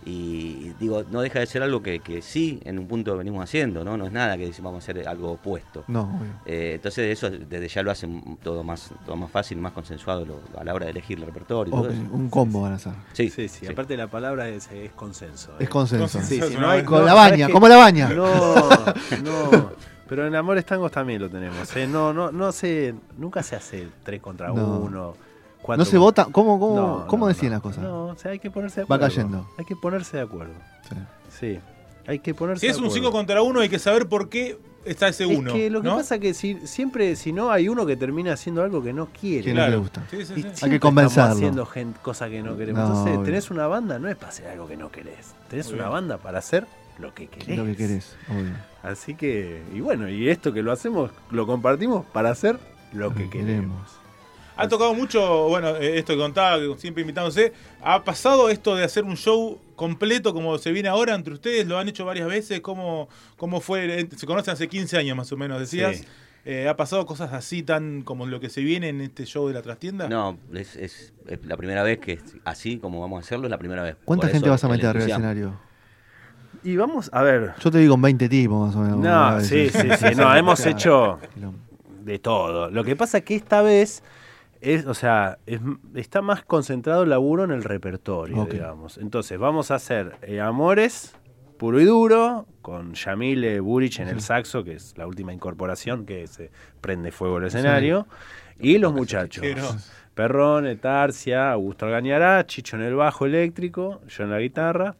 Y 0.05 0.73
digo, 0.81 1.05
no 1.11 1.21
deja 1.21 1.39
de 1.39 1.47
ser 1.47 1.63
algo 1.63 1.83
que, 1.83 2.01
que 2.01 2.23
sí, 2.23 2.61
en 2.65 2.79
un 2.79 2.87
punto 2.89 3.17
venimos 3.17 3.43
haciendo, 3.45 3.85
¿no? 3.85 3.97
No 3.97 4.07
es 4.07 4.13
nada 4.13 4.37
que 4.37 4.47
decimos 4.47 4.73
vamos 4.73 4.83
a 4.89 4.91
hacer 4.91 5.09
algo 5.09 5.33
opuesto. 5.33 5.85
No. 5.87 6.21
Eh, 6.45 6.73
entonces 6.75 7.11
eso 7.17 7.31
desde 7.31 7.69
ya 7.69 7.83
lo 7.83 7.91
hace 7.93 8.09
todo 8.43 8.65
más, 8.65 8.91
todo 9.07 9.17
más 9.17 9.31
fácil, 9.31 9.59
más 9.59 9.73
consensuado 9.73 10.25
lo- 10.25 10.41
a 10.59 10.65
la 10.65 10.75
hora 10.75 10.87
de 10.87 10.91
elegir 10.91 11.19
el 11.19 11.27
repertorio 11.27 11.73
y 11.73 11.77
Ok, 11.79 11.83
todo 11.85 11.93
eso. 11.93 12.03
un 12.13 12.29
combo 12.31 12.63
van 12.63 12.73
a 12.73 12.77
hacer. 12.77 12.93
Sí, 13.13 13.31
Sí, 13.31 13.49
sí, 13.49 13.67
aparte 13.67 13.97
la 13.97 14.09
palabra 14.09 14.49
es, 14.49 14.71
es 14.73 14.91
consenso. 14.93 15.53
Es 15.59 15.67
¿eh? 15.67 15.69
consenso. 15.71 16.03
Consenso. 16.19 16.47
Sí, 16.47 16.53
sí, 16.55 16.59
no 16.61 16.69
hay 16.69 16.83
Con 16.83 17.05
la 17.05 17.13
¿sabes 17.15 17.31
baña, 17.33 17.49
como 17.51 17.69
la 17.69 17.77
baña. 17.77 18.09
No, 18.09 18.27
no. 19.25 19.73
Pero 20.09 20.27
en 20.27 20.35
Amores 20.35 20.67
Tangos 20.67 20.93
también 20.93 21.23
lo 21.23 21.31
tenemos. 21.31 21.75
¿eh? 21.77 21.87
No, 21.87 22.13
no, 22.13 22.31
no 22.33 22.53
se, 22.53 22.95
nunca 23.17 23.43
se 23.43 23.57
hace 23.57 23.89
tres 24.03 24.21
contra 24.21 24.49
No. 24.49 24.79
uno. 24.81 25.15
Cuatro 25.63 25.85
No 25.85 25.91
se 25.91 25.97
vota. 25.99 26.27
¿Cómo, 26.31 26.59
cómo, 26.61 26.77
No, 26.77 27.07
cómo 27.07 27.25
no, 27.27 27.29
decían 27.29 27.51
no. 27.53 27.57
las 27.57 27.63
cosas? 27.63 27.83
No, 27.85 28.07
o 28.09 28.17
sea, 28.17 28.33
hay 28.33 28.39
que 28.39 28.51
ponerse 28.51 28.81
de 28.81 28.87
Va 28.87 28.97
acuerdo. 28.97 29.15
cayendo. 29.15 29.49
Hay 29.59 29.65
que 29.65 29.77
ponerse 29.77 30.17
de 30.19 30.23
acuerdo. 30.25 30.53
Sí. 30.89 30.97
Sí. 31.41 31.61
Hay 32.07 32.19
que 32.19 32.35
ponerse 32.35 32.61
Si 32.61 32.67
de 32.67 32.73
es 32.73 32.79
un 32.79 32.85
acuerdo. 32.87 33.05
5 33.05 33.13
contra 33.13 33.43
1, 33.43 33.61
hay 33.61 33.69
que 33.69 33.79
saber 33.79 34.09
por 34.09 34.29
qué 34.29 34.59
está 34.85 35.07
ese 35.09 35.25
Es 35.31 35.39
1. 35.39 35.53
que 35.53 35.71
lo 35.71 35.81
que 35.83 35.89
pasa 35.89 36.17
es 36.17 36.21
que 36.21 36.35
si, 36.35 36.67
siempre, 36.67 37.15
si 37.15 37.33
no, 37.33 37.53
hay 37.53 37.69
uno 37.69 37.87
que 37.87 37.97
termina 37.97 38.33
haciendo 38.33 38.63
algo 38.63 38.83
que 38.83 38.93
no 38.93 39.07
quiere. 39.07 39.45
Que 39.45 39.51
no 39.51 39.57
Claro. 39.59 39.71
le 39.71 39.77
gusta. 39.79 40.03
Sí, 40.11 40.25
sí, 40.25 40.45
Hay 40.63 40.71
que 40.71 40.81
convencerlo. 40.81 41.31
haciendo 41.33 41.69
cosas 42.03 42.29
que 42.29 42.43
no 42.43 42.57
queremos. 42.57 42.83
No, 42.83 42.89
Entonces, 42.89 43.15
obvio. 43.15 43.25
tenés 43.25 43.51
una 43.53 43.69
banda, 43.69 43.99
no 44.01 44.09
es 44.09 44.17
para 44.17 44.29
hacer 44.31 44.49
algo 44.49 44.67
que 44.67 44.77
no 44.77 44.91
querés. 44.91 45.33
Tenés 45.49 45.67
Muy 45.71 45.77
una 45.79 45.89
banda 45.91 46.19
para 46.19 46.39
hacer 46.41 46.67
lo 46.99 47.15
que 47.15 47.29
querés. 47.29 47.57
Lo 47.57 47.65
que 47.65 47.77
querés, 47.77 48.17
obvio. 48.29 48.53
Así 48.83 49.15
que, 49.15 49.63
y 49.73 49.81
bueno, 49.81 50.09
y 50.09 50.29
esto 50.29 50.53
que 50.53 50.63
lo 50.65 50.73
hacemos, 50.73 51.13
lo 51.31 51.47
compartimos 51.47 52.05
para 52.07 52.31
hacer 52.31 52.59
lo 52.93 53.15
que 53.15 53.31
queremos. 53.31 53.81
Ha 54.57 54.69
tocado 54.69 54.95
mucho, 54.95 55.49
bueno, 55.49 55.77
eh, 55.77 55.99
esto 55.99 56.13
que 56.13 56.19
contaba, 56.19 56.59
que 56.59 56.75
siempre 56.79 57.01
invitándose. 57.01 57.53
¿Ha 57.83 58.05
pasado 58.05 58.49
esto 58.51 58.77
de 58.77 58.85
hacer 58.85 59.05
un 59.05 59.17
show 59.17 59.59
completo 59.77 60.35
como 60.35 60.59
se 60.59 60.73
viene 60.73 60.89
ahora 60.89 61.15
entre 61.15 61.33
ustedes? 61.35 61.67
¿Lo 61.67 61.79
han 61.79 61.89
hecho 61.89 62.05
varias 62.05 62.29
veces? 62.29 62.61
¿Cómo, 62.61 63.09
cómo 63.37 63.61
fue? 63.61 64.01
Eh, 64.01 64.09
Se 64.17 64.27
conocen 64.27 64.53
hace 64.53 64.69
15 64.69 64.99
años 64.99 65.17
más 65.17 65.33
o 65.33 65.37
menos, 65.37 65.59
decías. 65.59 65.99
Sí. 65.99 66.05
Eh, 66.45 66.69
¿Ha 66.69 66.77
pasado 66.77 67.07
cosas 67.07 67.33
así 67.33 67.63
tan 67.63 68.03
como 68.03 68.27
lo 68.27 68.41
que 68.41 68.51
se 68.51 68.63
viene 68.63 68.89
en 68.89 69.01
este 69.01 69.25
show 69.27 69.47
de 69.47 69.55
la 69.55 69.63
trastienda? 69.63 70.09
No, 70.09 70.37
es, 70.55 70.75
es- 70.77 71.13
es 71.29 71.45
la 71.47 71.57
primera 71.57 71.83
vez 71.85 71.99
que 72.01 72.15
es 72.15 72.23
así 72.45 72.79
como 72.79 73.01
vamos 73.01 73.19
a 73.19 73.21
hacerlo, 73.25 73.47
es 73.47 73.51
la 73.51 73.59
primera 73.59 73.83
vez. 73.85 73.97
¿Cuánta 74.05 74.27
Por 74.27 74.33
gente 74.33 74.47
eso 74.47 74.51
vas 74.53 74.65
a 74.65 74.69
meter 74.69 74.87
arriba 74.87 75.05
del 75.05 75.13
escenario? 75.13 75.61
Y 76.65 76.77
vamos, 76.77 77.11
a 77.13 77.23
ver. 77.23 77.55
Yo 77.63 77.71
te 77.71 77.79
digo 77.79 77.95
en 77.95 78.03
20 78.03 78.29
tipos 78.29 78.67
más 78.69 78.77
o 78.77 78.81
menos. 78.81 78.99
No, 78.99 79.41
sí, 79.41 79.55
veces. 79.57 79.83
sí, 80.01 80.09
sí. 80.09 80.15
No, 80.17 80.35
hemos 80.37 80.65
hecho 80.67 81.19
de 82.05 82.19
todo. 82.19 82.71
Lo 82.71 82.83
que 82.85 82.97
pasa 82.97 83.19
es 83.19 83.25
que 83.25 83.35
esta 83.37 83.63
vez 83.63 84.03
es, 84.63 84.87
o 84.87 84.95
sea, 84.95 85.39
es- 85.47 85.61
está 85.95 86.23
más 86.23 86.45
concentrado 86.45 87.03
el 87.03 87.11
laburo 87.11 87.45
en 87.45 87.51
el 87.51 87.65
repertorio, 87.65 88.37
digamos. 88.53 88.97
Entonces, 88.99 89.39
vamos 89.39 89.71
a 89.71 89.75
hacer 89.75 90.17
eh, 90.23 90.41
Amores 90.41 91.15
puro 91.59 91.81
y 91.81 91.85
duro 91.85 92.47
con 92.63 92.95
Yamile 92.95 93.61
Burich 93.61 94.01
en 94.01 94.09
el 94.09 94.21
saxo, 94.21 94.65
que 94.65 94.73
es 94.75 94.97
la 94.97 95.07
última 95.07 95.33
incorporación 95.33 96.07
que 96.07 96.27
se 96.27 96.51
prende 96.81 97.13
fuego 97.13 97.39
el 97.39 97.45
escenario, 97.45 98.07
y 98.59 98.79
los 98.79 98.93
muchachos. 98.93 99.45
Perrone, 100.15 100.77
Tarsia, 100.77 101.53
Augusto 101.53 101.87
Algañará, 101.87 102.45
Chicho 102.47 102.77
en 102.77 102.83
el 102.83 102.95
bajo 102.95 103.27
eléctrico, 103.27 104.01
yo 104.09 104.25
en 104.25 104.31
la 104.31 104.39
guitarra, 104.41 104.95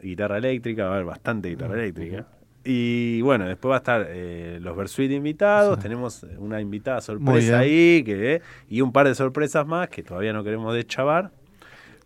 guitarra 0.00 0.38
eléctrica, 0.38 0.84
va 0.84 0.90
a 0.90 0.94
haber 0.94 1.06
bastante 1.06 1.48
guitarra 1.50 1.74
eléctrica. 1.74 2.26
Y 2.64 3.20
bueno, 3.22 3.46
después 3.46 3.70
va 3.70 3.76
a 3.76 3.78
estar 3.78 4.06
eh, 4.08 4.58
los 4.60 4.76
Versuit 4.76 5.10
invitados, 5.10 5.76
Sí. 5.76 5.82
tenemos 5.82 6.26
una 6.38 6.60
invitada 6.60 7.00
sorpresa 7.00 7.60
ahí, 7.60 8.02
que, 8.04 8.42
y 8.68 8.80
un 8.80 8.92
par 8.92 9.06
de 9.08 9.14
sorpresas 9.14 9.66
más 9.66 9.88
que 9.88 10.02
todavía 10.02 10.32
no 10.32 10.44
queremos 10.44 10.74
deschavar. 10.74 11.30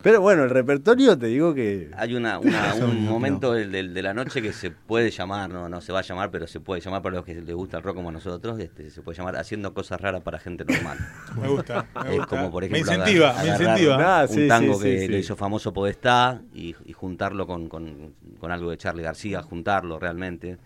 Pero 0.02 0.20
bueno, 0.20 0.44
el 0.44 0.50
repertorio 0.50 1.16
te 1.16 1.26
digo 1.26 1.54
que... 1.54 1.90
Hay 1.96 2.14
una, 2.14 2.38
una- 2.38 2.74
un 2.84 3.04
momento 3.06 3.52
del- 3.52 3.70
del- 3.72 3.94
de, 3.94 4.02
la 4.02 4.12
noche 4.14 4.42
que 4.42 4.52
se 4.52 4.70
puede 4.70 5.10
llamar, 5.10 5.48
no, 5.50 5.68
no 5.68 5.80
se 5.80 5.92
va 5.92 6.00
a 6.00 6.02
llamar, 6.02 6.30
pero 6.30 6.46
se 6.46 6.60
puede 6.60 6.80
llamar 6.80 7.02
para 7.02 7.16
los 7.16 7.24
que 7.24 7.34
les 7.34 7.54
gusta 7.54 7.76
el 7.78 7.82
rock 7.82 7.96
como 7.96 8.08
a 8.08 8.12
nosotros, 8.12 8.58
este, 8.58 8.90
se 8.90 9.02
puede 9.02 9.16
llamar 9.18 9.36
haciendo 9.36 9.72
cosas 9.74 10.00
raras 10.00 10.22
para 10.22 10.38
gente 10.38 10.64
normal. 10.64 10.98
Me 11.40 11.48
gusta. 11.48 11.86
Me, 12.04 12.16
Es 12.16 12.26
como 12.26 12.50
por 12.50 12.62
me 12.68 12.78
ejemplo 12.78 12.92
incentiva, 12.94 13.30
agar- 13.30 13.44
me 13.44 13.50
incentiva. 13.50 14.20
Ah, 14.20 14.26
un 14.28 14.48
tango 14.48 14.74
sí, 14.74 14.82
que 14.82 14.98
sí, 15.00 15.08
lo 15.08 15.14
sí. 15.14 15.20
hizo 15.20 15.36
famoso 15.36 15.72
Podestá 15.72 16.40
y, 16.52 16.74
y 16.84 16.92
juntarlo 16.92 17.46
con, 17.46 17.68
con- 17.68 18.14
con 18.38 18.50
algo 18.52 18.70
de 18.70 18.76
Charlie 18.78 19.02
García, 19.04 19.42
juntarlo 19.42 19.98
realmente, 19.98 20.58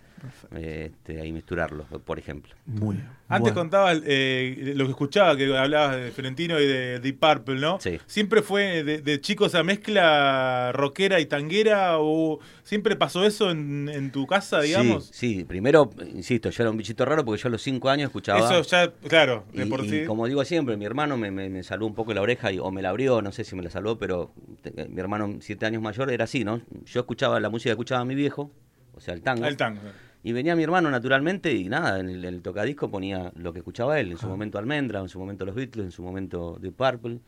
este, 0.55 1.21
ahí 1.21 1.31
misturarlo, 1.31 1.85
por 1.85 2.19
ejemplo. 2.19 2.53
Muy 2.65 2.95
bien. 2.97 3.07
Antes 3.29 3.53
Bueno. 3.53 3.55
contabas 3.55 4.01
eh, 4.05 4.73
lo 4.75 4.85
que 4.85 4.91
escuchaba, 4.91 5.35
que 5.35 5.55
hablabas 5.55 5.97
de 5.97 6.11
Florentino 6.11 6.59
y 6.59 6.65
de 6.65 6.99
Deep 6.99 7.19
Purple, 7.19 7.55
¿no? 7.59 7.79
Sí. 7.79 7.99
¿Siempre 8.05 8.41
fue 8.41 8.83
de, 8.83 9.01
de 9.01 9.21
chico 9.21 9.45
esa 9.47 9.63
mezcla 9.63 10.71
rockera 10.73 11.19
y 11.19 11.25
tanguera? 11.25 11.99
¿O 11.99 12.39
siempre 12.63 12.95
pasó 12.95 13.25
eso 13.25 13.51
en, 13.51 13.89
en 13.89 14.11
tu 14.11 14.25
casa, 14.27 14.61
digamos? 14.61 15.05
Sí, 15.11 15.39
sí, 15.39 15.43
primero, 15.43 15.89
insisto, 16.13 16.49
yo 16.49 16.63
era 16.63 16.71
un 16.71 16.77
bichito 16.77 17.03
raro 17.05 17.25
porque 17.25 17.41
yo 17.41 17.47
a 17.49 17.51
los 17.51 17.61
cinco 17.61 17.89
años 17.89 18.07
escuchaba... 18.07 18.39
Eso 18.39 18.61
ya, 18.63 18.91
claro, 19.09 19.43
de 19.53 19.65
Y, 19.65 19.69
por 19.69 19.83
y 19.85 19.89
sí. 19.89 20.05
como 20.05 20.25
digo 20.27 20.43
siempre, 20.45 20.77
mi 20.77 20.85
hermano 20.85 21.17
me, 21.17 21.29
me, 21.31 21.49
me 21.49 21.63
salvó 21.63 21.85
un 21.87 21.95
poco 21.95 22.13
la 22.13 22.21
oreja 22.21 22.51
y, 22.51 22.59
o 22.59 22.71
me 22.71 22.81
la 22.81 22.89
abrió, 22.89 23.21
no 23.21 23.31
sé 23.33 23.43
si 23.43 23.55
me 23.55 23.63
la 23.63 23.69
salvó, 23.69 23.97
pero 23.97 24.31
te- 24.61 24.87
mi 24.87 24.99
hermano 25.01 25.35
siete 25.41 25.65
años 25.65 25.81
mayor 25.81 26.11
era 26.11 26.23
así, 26.23 26.43
¿no? 26.45 26.61
Yo 26.85 27.01
escuchaba 27.01 27.39
la 27.41 27.49
música 27.49 27.69
que 27.69 27.73
escuchaba 27.73 28.05
mi 28.05 28.15
viejo, 28.15 28.51
o 28.93 29.01
sea, 29.01 29.13
el 29.13 29.21
tango. 29.21 29.45
El 29.45 29.57
tango. 29.57 29.81
Y 30.27 30.33
venía 30.33 30.57
mi 30.57 30.63
hermano 30.63 30.91
naturalmente 30.91 31.53
y 31.53 31.69
nada, 31.69 32.01
en 32.01 32.09
el, 32.09 32.25
en 32.25 32.33
el 32.33 32.41
tocadisco 32.41 32.91
ponía 32.91 33.31
lo 33.37 33.53
que 33.53 33.59
escuchaba 33.59 33.97
él, 33.97 34.11
en 34.11 34.17
su 34.17 34.27
momento 34.27 34.57
Almendra, 34.57 34.99
en 34.99 35.07
su 35.07 35.19
momento 35.19 35.45
los 35.45 35.55
Beatles, 35.55 35.85
en 35.85 35.91
su 35.93 36.03
momento 36.03 36.57
The 36.61 36.69
Purple. 36.69 37.19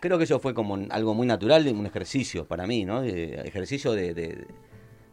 Creo 0.00 0.16
que 0.16 0.24
eso 0.24 0.38
fue 0.40 0.54
como 0.54 0.78
algo 0.88 1.12
muy 1.12 1.26
natural, 1.26 1.68
un 1.68 1.84
ejercicio 1.84 2.46
para 2.46 2.66
mí, 2.66 2.86
¿no? 2.86 3.02
De- 3.02 3.42
ejercicio 3.44 3.92
de, 3.92 4.14
de- 4.14 4.46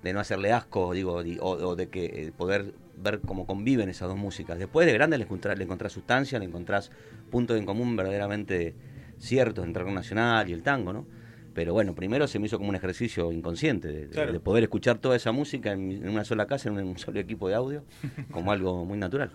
de 0.01 0.13
no 0.13 0.21
hacerle 0.21 0.53
asco, 0.53 0.93
digo, 0.93 1.21
di- 1.21 1.37
o, 1.41 1.49
o 1.49 1.75
de 1.75 1.89
que 1.89 2.05
eh, 2.05 2.31
poder 2.31 2.73
ver 2.95 3.19
cómo 3.19 3.45
conviven 3.45 3.89
esas 3.89 4.07
dos 4.07 4.17
músicas. 4.17 4.57
Después 4.57 4.87
de 4.87 4.93
grande 4.93 5.17
le 5.17 5.25
encontrás, 5.25 5.57
le 5.57 5.65
encontrás 5.65 5.91
sustancia, 5.91 6.39
le 6.39 6.45
encontrás 6.45 6.91
puntos 7.29 7.57
en 7.57 7.65
común 7.65 7.93
verdaderamente 7.97 8.73
ciertos 9.17 9.65
entre 9.65 9.81
el 9.81 9.87
rock 9.87 9.95
nacional 9.95 10.49
y 10.49 10.53
el 10.53 10.63
tango, 10.63 10.93
¿no? 10.93 11.05
Pero 11.53 11.73
bueno, 11.73 11.93
primero 11.93 12.27
se 12.27 12.39
me 12.39 12.45
hizo 12.47 12.57
como 12.57 12.69
un 12.69 12.75
ejercicio 12.75 13.31
inconsciente 13.31 13.87
de, 13.89 14.01
de- 14.07 14.09
Claro. 14.09 14.31
de 14.33 14.39
poder 14.39 14.63
escuchar 14.63 14.97
toda 14.99 15.15
esa 15.15 15.31
música 15.31 15.71
en, 15.73 15.91
en 15.91 16.09
una 16.09 16.23
sola 16.23 16.45
casa, 16.47 16.69
en 16.69 16.77
un 16.77 16.97
solo 16.97 17.19
equipo 17.19 17.47
de 17.49 17.55
audio, 17.55 17.83
como 18.31 18.51
algo 18.51 18.85
muy 18.85 18.97
natural. 18.97 19.31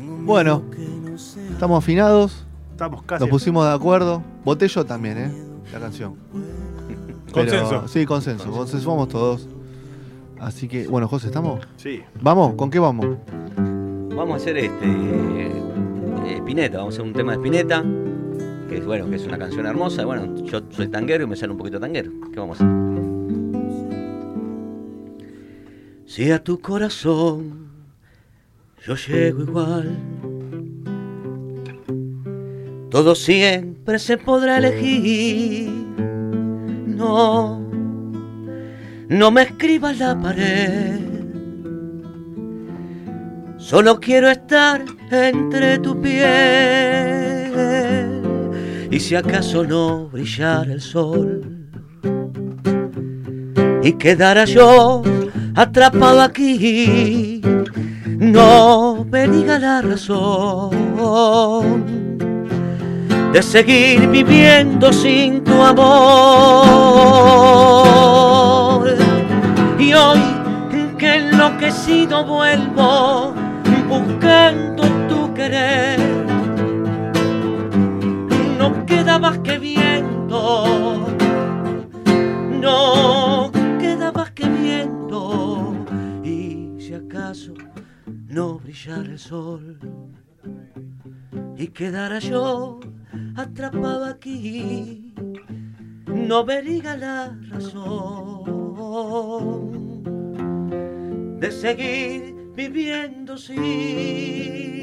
Bueno, 0.00 0.62
estamos 1.52 1.82
afinados, 1.82 2.46
Estamos 2.70 3.02
casi... 3.02 3.20
nos 3.24 3.30
pusimos 3.30 3.66
de 3.66 3.72
acuerdo. 3.74 4.22
Yo 4.68 4.86
también, 4.86 5.18
¿eh? 5.18 5.32
La 5.72 5.80
canción. 5.80 6.16
Pero- 6.32 7.50
Consenso. 7.50 7.88
sí, 7.88 8.06
consenso. 8.06 8.50
Consensuamos 8.50 9.08
todos. 9.08 9.48
Así 10.40 10.68
que, 10.68 10.86
bueno, 10.86 11.08
José, 11.08 11.26
¿estamos? 11.26 11.60
Sí. 11.76 12.00
¿Vamos? 12.22 12.54
¿Con 12.54 12.70
qué 12.70 12.78
vamos? 12.78 13.18
Vamos 13.56 14.32
a 14.34 14.36
hacer 14.36 14.56
este 14.56 14.86
eh, 14.86 15.52
Spinetta, 16.36 16.78
vamos 16.78 16.94
a 16.94 16.96
hacer 16.98 17.06
un 17.06 17.12
tema 17.12 17.32
de 17.32 17.38
Spinetta, 17.38 17.84
que 18.68 18.80
bueno, 18.80 19.08
que 19.08 19.16
es 19.16 19.26
una 19.26 19.38
canción 19.38 19.66
hermosa. 19.66 20.04
Bueno, 20.04 20.44
yo 20.44 20.62
soy 20.70 20.88
tanguero 20.88 21.24
y 21.24 21.26
me 21.26 21.36
sale 21.36 21.52
un 21.52 21.58
poquito 21.58 21.80
tanguero. 21.80 22.10
¿Qué 22.32 22.38
vamos 22.38 22.60
a 22.60 22.64
hacer? 22.64 22.78
Si 26.06 26.30
a 26.30 26.42
tu 26.42 26.60
corazón 26.60 27.68
yo 28.86 28.94
llego 28.94 29.42
igual, 29.42 29.96
todo 32.90 33.14
siempre 33.14 33.98
se 33.98 34.16
podrá 34.16 34.58
elegir. 34.58 35.70
No, 36.86 37.60
no 39.08 39.30
me 39.30 39.42
escribas 39.42 39.98
la 39.98 40.20
pared 40.20 40.98
Solo 43.58 44.00
quiero 44.00 44.30
estar 44.30 44.82
entre 45.10 45.78
tu 45.78 46.00
piel 46.00 47.37
y 48.90 49.00
si 49.00 49.14
acaso 49.14 49.64
no 49.64 50.08
brillara 50.08 50.72
el 50.72 50.80
sol 50.80 51.42
y 53.82 53.92
quedara 53.92 54.44
yo 54.44 55.02
atrapado 55.54 56.20
aquí, 56.22 57.40
no 58.18 59.06
me 59.10 59.28
diga 59.28 59.58
la 59.58 59.82
razón 59.82 60.70
de 63.32 63.42
seguir 63.42 64.08
viviendo 64.08 64.92
sin 64.92 65.44
tu 65.44 65.62
amor. 65.62 65.88
Y 69.78 69.92
hoy 69.92 70.20
que 70.98 71.16
enloquecido 71.16 72.24
vuelvo 72.24 73.34
buscando 73.88 74.82
tu 75.08 75.32
querer, 75.34 76.00
más 79.20 79.38
que 79.38 79.58
viento, 79.58 81.06
no 82.60 83.50
queda 83.80 84.12
más 84.12 84.30
que 84.32 84.48
viento, 84.48 85.74
y 86.22 86.76
si 86.78 86.94
acaso 86.94 87.54
no 88.28 88.58
brillara 88.58 89.02
el 89.02 89.18
sol 89.18 89.78
y 91.56 91.66
quedara 91.68 92.18
yo 92.20 92.78
atrapado 93.36 94.04
aquí, 94.04 95.14
no 96.06 96.44
vería 96.44 96.96
la 96.96 97.36
razón 97.50 98.92
de 101.40 101.50
seguir 101.50 102.52
viviendo 102.54 103.36
sin 103.36 104.77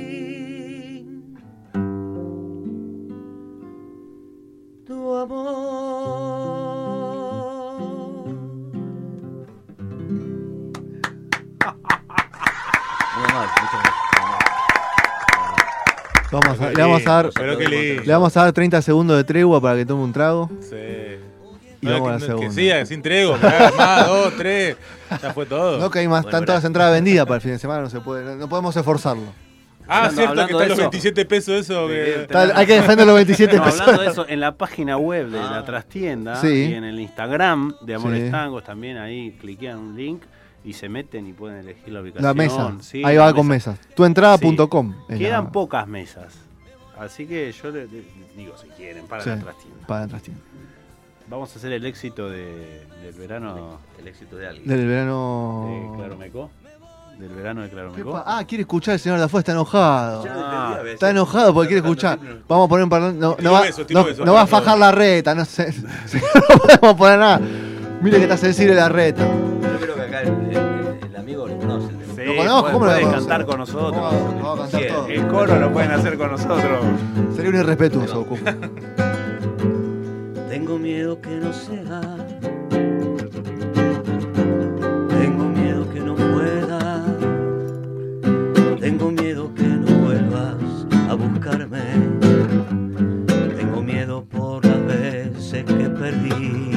Vamos 17.05 17.35
a- 17.35 17.41
le 17.41 17.47
vamos 17.47 17.47
a 17.47 17.49
dar. 17.49 17.57
Pero 17.57 17.57
qué 17.57 17.67
lindo. 17.67 18.03
Le 18.03 18.13
vamos 18.13 18.37
a 18.37 18.43
dar 18.43 18.53
30 18.53 18.81
segundos 18.81 19.17
de 19.17 19.23
tregua 19.23 19.61
para 19.61 19.75
que 19.77 19.85
tome 19.85 20.03
un 20.03 20.13
trago. 20.13 20.49
Sí. 20.61 20.75
Y 21.81 21.85
No, 21.87 21.91
vamos 21.93 22.09
a 22.09 22.11
la 22.13 22.19
segunda. 22.19 22.47
que 22.47 22.53
siga, 22.53 22.85
sin 22.85 23.01
tregua, 23.01 23.37
más, 23.77 24.07
dos, 24.07 24.33
tres. 24.37 24.75
Ya 25.21 25.33
fue 25.33 25.45
todo. 25.45 25.77
No 25.77 25.91
que 25.91 25.99
hay 25.99 26.07
más, 26.07 26.23
Bueno, 26.23 26.29
están 26.29 26.45
todas 26.45 26.55
las 26.55 26.63
gracias. 26.63 26.65
entradas 26.69 26.93
vendidas 26.93 27.25
para 27.25 27.35
el 27.35 27.41
fin 27.41 27.51
de 27.51 27.59
semana, 27.59 27.81
no 27.81 27.89
se 27.89 27.99
puede, 27.99 28.35
no, 28.37 28.49
podemos 28.49 28.75
esforzarlo. 28.75 29.23
ah, 29.87 30.05
Hablando- 30.07 30.15
cierto 30.21 30.35
que 30.35 30.41
están 30.53 30.69
los 30.69 30.79
eso. 30.79 30.89
27 30.89 31.25
pesos 31.25 31.53
eso. 31.59 31.87
Que... 31.87 32.21
Está- 32.23 32.57
hay 32.57 32.65
que 32.65 32.73
defender 32.73 33.05
los 33.05 33.15
27 33.15 33.57
No, 33.57 33.63
pesos. 33.65 33.81
hablando 33.81 34.01
de 34.01 34.07
eso, 34.09 34.25
en 34.27 34.39
la 34.39 34.53
página 34.57 34.97
web 34.97 35.27
de 35.29 35.39
Ah. 35.39 35.51
la 35.51 35.65
trastienda 35.65 36.41
Sí. 36.41 36.47
y 36.47 36.73
en 36.73 36.85
el 36.85 36.99
Instagram 36.99 37.75
de 37.85 37.93
Amores 37.93 38.23
Sí. 38.25 38.31
Tangos 38.31 38.63
también 38.63 38.97
ahí 38.97 39.37
cliquean 39.39 39.77
un 39.77 39.95
link 39.95 40.23
y 40.63 40.73
se 40.73 40.89
meten 40.89 41.27
y 41.27 41.33
pueden 41.33 41.59
elegir 41.59 41.93
la 41.93 42.01
ubicación. 42.01 42.23
La 42.25 42.33
mesa. 42.33 42.73
Sí, 42.79 43.03
Ahí 43.05 43.15
la 43.17 43.25
va 43.25 43.33
con 43.35 43.45
mesa. 43.47 43.71
mesas. 43.73 43.87
Tuentrada.com. 43.95 44.95
Quedan 45.07 45.43
la- 45.45 45.51
pocas 45.51 45.87
mesas. 45.87 46.33
Así 46.99 47.25
que 47.27 47.51
yo 47.51 47.71
le, 47.71 47.87
le- 47.87 48.03
digo, 48.37 48.57
si 48.57 48.67
quieren, 48.69 49.05
para 49.07 49.23
Sí, 49.23 49.29
la 49.29 49.39
trastienda. 49.39 49.87
Para 49.87 50.01
la 50.01 50.07
trastienda. 50.07 50.41
Vamos 51.27 51.53
a 51.53 51.57
hacer 51.57 51.71
el 51.73 51.85
éxito 51.85 52.29
de- 52.29 52.85
del 53.01 53.13
verano 53.17 53.79
El 53.99 54.07
éxito 54.07 54.35
de 54.37 54.47
alguien. 54.47 54.67
Del 54.67 54.87
verano. 54.87 55.89
de 55.91 55.97
Claro 55.97 56.17
Meco. 56.17 56.49
Del 57.19 57.29
verano 57.29 57.61
de 57.61 57.69
Claro 57.69 57.91
¿Qué 57.93 57.97
Meco. 57.99 58.11
pa- 58.11 58.23
Ah, 58.25 58.43
quiere 58.45 58.61
escuchar 58.61 58.93
el 58.95 58.99
señor 58.99 59.17
de 59.19 59.23
afuera, 59.25 59.39
está 59.41 59.51
enojado. 59.53 60.23
Ah, 60.29 60.79
Está 60.85 61.09
enojado 61.09 61.53
porque 61.53 61.69
quiere 61.69 61.79
escuchar. 61.85 62.19
Vamos 62.47 62.65
a 62.65 62.69
poner 62.69 62.83
un 62.83 62.89
parlante. 62.89 63.19
No, 63.19 63.35
no 63.39 63.51
va, 63.53 63.63
no- 63.89 64.25
no 64.25 64.37
a 64.37 64.45
fajar 64.47 64.77
la 64.77 64.91
reta, 64.91 65.33
no 65.33 65.45
sé. 65.45 65.73
No 66.13 66.59
podemos 66.59 66.95
poner 66.97 67.19
nada. 67.19 67.41
Mire 68.01 68.17
que 68.17 68.23
está 68.23 68.37
sensible 68.37 68.75
la 68.75 68.89
reta. 68.89 69.25
Yo 69.25 69.79
creo 69.79 69.95
que 69.95 70.01
acá 70.01 70.21
el, 70.21 70.27
el- 70.29 70.99
el 71.09 71.15
amigo 71.15 71.47
lo 71.47 71.57
conoce. 71.57 71.87
Sí, 72.15 72.21
¿Lo 72.23 72.35
conozco? 72.37 72.71
¿Cómo 72.71 72.85
lo 72.85 72.91
pueden 72.91 73.11
cantar 73.11 73.45
con 73.45 73.57
nosotros. 73.59 73.91
Vamos, 74.01 74.35
vamos 74.41 74.59
a 74.59 74.61
cantar 74.61 74.81
Sí, 74.81 74.87
todo. 74.87 75.07
El 75.07 75.27
coro 75.27 75.59
lo 75.59 75.73
pueden 75.73 75.91
hacer 75.91 76.17
con 76.17 76.31
nosotros. 76.31 76.85
Sería 77.35 77.49
un 77.49 77.55
irrespetuoso. 77.57 78.25
Tengo 80.49 80.77
miedo 80.79 81.19
que 81.19 81.29
no 81.31 81.51
sea. 81.51 82.01
Tengo 85.09 85.43
miedo 85.49 85.89
que 85.91 85.99
no 85.99 86.15
pueda. 86.15 87.03
Tengo 88.79 89.11
miedo 89.11 89.53
que 89.53 89.63
no 89.63 89.97
vuelvas 90.05 90.55
a 91.09 91.13
buscarme. 91.15 91.81
Tengo 93.57 93.81
miedo 93.81 94.23
por 94.23 94.63
las 94.65 94.85
veces 94.85 95.65
que 95.65 95.89
perdí. 95.89 96.71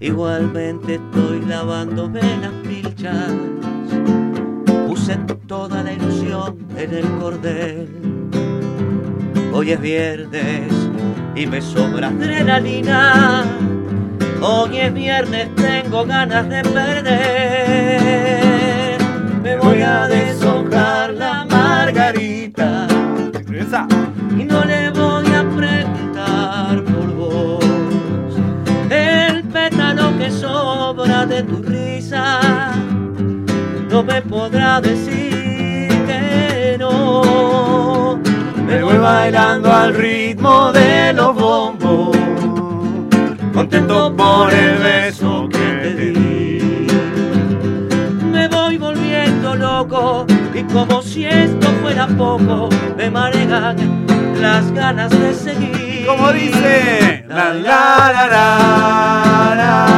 Igualmente 0.00 0.96
estoy 0.96 1.42
lavándome 1.42 2.20
las 2.40 2.52
pilchas. 2.66 3.30
En 6.78 6.94
el 6.94 7.06
cordel. 7.18 7.88
Hoy 9.52 9.72
es 9.72 9.80
viernes 9.80 10.72
y 11.34 11.46
me 11.46 11.60
sobra 11.60 12.06
adrenalina. 12.08 13.44
Hoy 14.40 14.78
es 14.78 14.94
viernes, 14.94 15.52
tengo 15.56 16.06
ganas 16.06 16.48
de 16.48 16.62
perder. 16.62 17.08
Me 19.42 19.56
voy 19.56 19.82
a 19.82 20.06
deshojar 20.06 21.12
la 21.14 21.44
margarita 21.44 22.86
y 24.38 24.44
no 24.44 24.64
le 24.64 24.90
voy 24.90 25.26
a 25.26 25.42
preguntar 25.56 26.84
por 26.84 27.12
vos. 27.14 27.64
El 28.88 29.42
pétalo 29.44 30.16
que 30.16 30.30
sobra 30.30 31.26
de 31.26 31.42
tu 31.42 31.60
risa 31.62 32.70
no 33.90 34.04
me 34.04 34.22
podrá 34.22 34.80
decir 34.80 35.37
Bailando 39.00 39.72
al 39.72 39.94
ritmo 39.94 40.72
de 40.72 41.12
los 41.12 41.34
bombos, 41.34 42.16
contento 43.54 44.14
por 44.16 44.52
el 44.52 44.78
beso 44.78 45.48
que 45.48 45.58
te 45.58 46.10
di. 46.12 46.86
Me 48.32 48.48
voy 48.48 48.76
volviendo 48.76 49.54
loco 49.54 50.26
y 50.52 50.62
como 50.64 51.00
si 51.02 51.24
esto 51.26 51.68
fuera 51.80 52.08
poco, 52.08 52.68
me 52.96 53.08
marean 53.08 54.04
las 54.40 54.70
ganas 54.72 55.10
de 55.10 55.32
seguir. 55.32 56.04
Como 56.06 56.32
dice, 56.32 57.24
la 57.28 57.54
la 57.54 58.12
la 58.12 58.26
la 58.26 59.97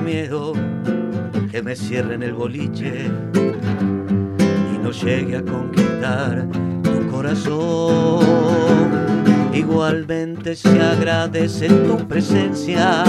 Miedo 0.00 0.52
que 1.50 1.62
me 1.62 1.76
cierren 1.76 2.22
el 2.22 2.32
boliche 2.32 3.10
y 4.74 4.78
no 4.78 4.90
llegue 4.90 5.36
a 5.36 5.42
conquistar 5.42 6.46
tu 6.82 7.10
corazón. 7.10 8.20
Igualmente 9.52 10.56
se 10.56 10.80
agradece 10.80 11.68
tu 11.68 11.98
presencia. 12.08 13.04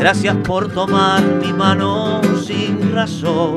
Gracias 0.00 0.36
por 0.38 0.72
tomar 0.72 1.22
mi 1.22 1.52
mano 1.52 2.20
sin 2.44 2.92
razón. 2.92 3.54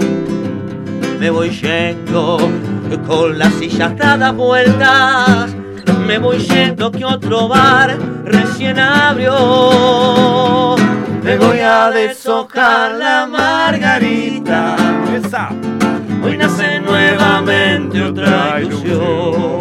Me 1.19 1.29
voy 1.29 1.49
yendo 1.49 2.37
con 3.07 3.39
las 3.39 3.53
sillas 3.55 3.97
dadas 3.97 4.35
vueltas. 4.35 5.55
Me 6.05 6.19
voy 6.19 6.37
yendo 6.37 6.91
que 6.91 7.05
otro 7.05 7.47
bar 7.47 7.97
recién 8.25 8.77
abrió. 8.77 9.33
Me 11.23 11.37
voy 11.37 11.59
a 11.59 11.89
deshojar 11.89 12.95
la 12.95 13.25
margarita. 13.25 14.75
Esa. 15.15 15.49
Hoy 16.21 16.35
nace 16.37 16.81
nuevamente 16.81 18.01
otra 18.01 18.59
ilusión. 18.59 19.59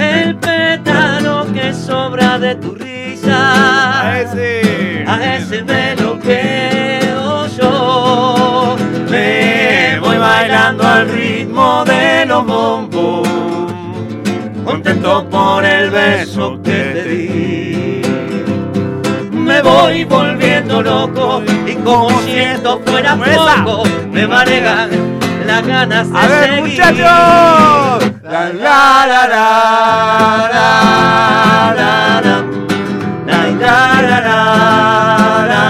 El 0.00 0.36
pétalo 0.36 1.46
que 1.52 1.72
sobra 1.72 2.40
de 2.40 2.56
tu 2.56 2.74
risa. 2.74 4.08
A 4.08 4.20
ese. 4.20 5.04
A 5.06 5.36
ese 5.36 5.62
me 5.62 5.94
lo 5.94 6.18
quedo 6.18 7.46
yo. 7.46 8.76
Me 9.10 9.98
voy 10.00 10.16
bailando 10.18 10.82
al 10.86 11.08
ritmo 11.08 11.84
de 11.84 12.26
los 12.26 12.44
bombos. 12.44 13.32
mucho 15.02 15.28
por 15.28 15.64
el 15.64 15.90
beso 15.90 16.60
que 16.62 16.91
voy 19.82 20.04
volviendo 20.04 20.80
loco 20.80 21.42
y 21.66 21.74
como 21.76 22.08
si 22.22 22.38
esto 22.38 22.80
fuera 22.86 23.16
poco, 23.16 23.82
me 24.12 24.26
manejan 24.28 24.90
las 25.46 25.66
ganas 25.66 26.08
de 26.12 26.18
A 26.18 26.26
ver, 26.28 26.44
seguir. 26.50 26.62
muchachos. 26.62 28.12
La, 28.22 28.48
la, 28.52 29.06
la, 29.10 29.26
la, 29.32 29.46
la, 30.54 30.64
la, 31.78 32.22
la. 32.24 32.44
La, 33.26 33.38
la, 33.60 34.02
la, 34.02 34.20
la, 34.20 34.38
la, 35.48 35.52
la. 35.52 35.64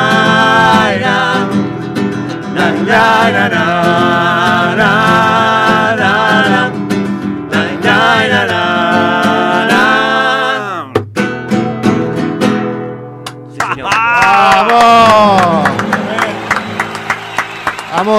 La, 2.55 2.67
la, 2.71 2.99
la, 3.25 3.31
la, 3.31 3.31
la, 3.31 3.49
la. 3.49 4.02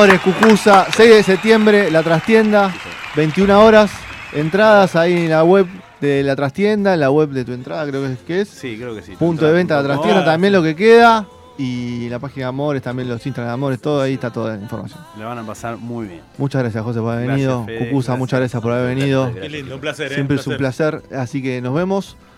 Amores, 0.03 0.19
Cucusa, 0.19 0.85
6 0.93 1.15
de 1.15 1.23
septiembre, 1.23 1.89
la 1.89 2.03
trastienda, 2.03 2.73
21 3.15 3.63
horas, 3.63 3.89
entradas 4.33 4.97
ahí 4.97 5.13
en 5.13 5.29
la 5.29 5.45
web 5.45 5.65
de 6.01 6.23
la 6.23 6.35
trastienda, 6.35 6.93
en 6.93 6.99
la 6.99 7.09
web 7.09 7.29
de 7.29 7.45
tu 7.45 7.53
entrada, 7.53 7.87
creo 7.87 8.01
que 8.01 8.11
es. 8.11 8.19
Que 8.19 8.41
es. 8.41 8.49
Sí, 8.49 8.75
creo 8.77 8.93
que 8.93 9.01
sí. 9.01 9.13
Punto 9.15 9.45
de 9.45 9.53
venta 9.53 9.77
de 9.81 9.87
la 9.87 9.93
trastienda, 9.93 10.25
también 10.25 10.51
lo 10.51 10.61
que 10.61 10.75
queda. 10.75 11.25
Y 11.57 12.09
la 12.09 12.19
página 12.19 12.47
de 12.47 12.49
Amores, 12.49 12.81
también 12.81 13.07
los 13.07 13.25
Instagram 13.25 13.51
de 13.51 13.53
Amores, 13.53 13.79
todo 13.79 14.01
ahí 14.01 14.15
está 14.15 14.29
toda 14.29 14.57
la 14.57 14.61
información. 14.61 14.99
Le 15.17 15.23
van 15.23 15.37
a 15.37 15.43
pasar 15.43 15.77
muy 15.77 16.07
bien. 16.07 16.21
Muchas 16.37 16.63
gracias, 16.63 16.83
José, 16.83 16.99
por 16.99 17.13
haber 17.13 17.27
Gracias, 17.27 17.47
venido. 17.47 17.65
Fede, 17.65 17.77
Cucusa, 17.77 18.07
gracias. 18.07 18.19
muchas 18.19 18.39
gracias 18.41 18.61
por 18.61 18.71
haber 18.73 18.95
venido. 18.97 19.33
Qué 19.33 19.47
lindo, 19.47 19.75
un 19.75 19.79
placer. 19.81 20.11
¿eh? 20.11 20.15
Siempre 20.15 20.35
es 20.35 20.45
un 20.45 20.57
placer, 20.57 21.01
así 21.15 21.41
que 21.41 21.61
nos 21.61 21.73
vemos. 21.73 22.17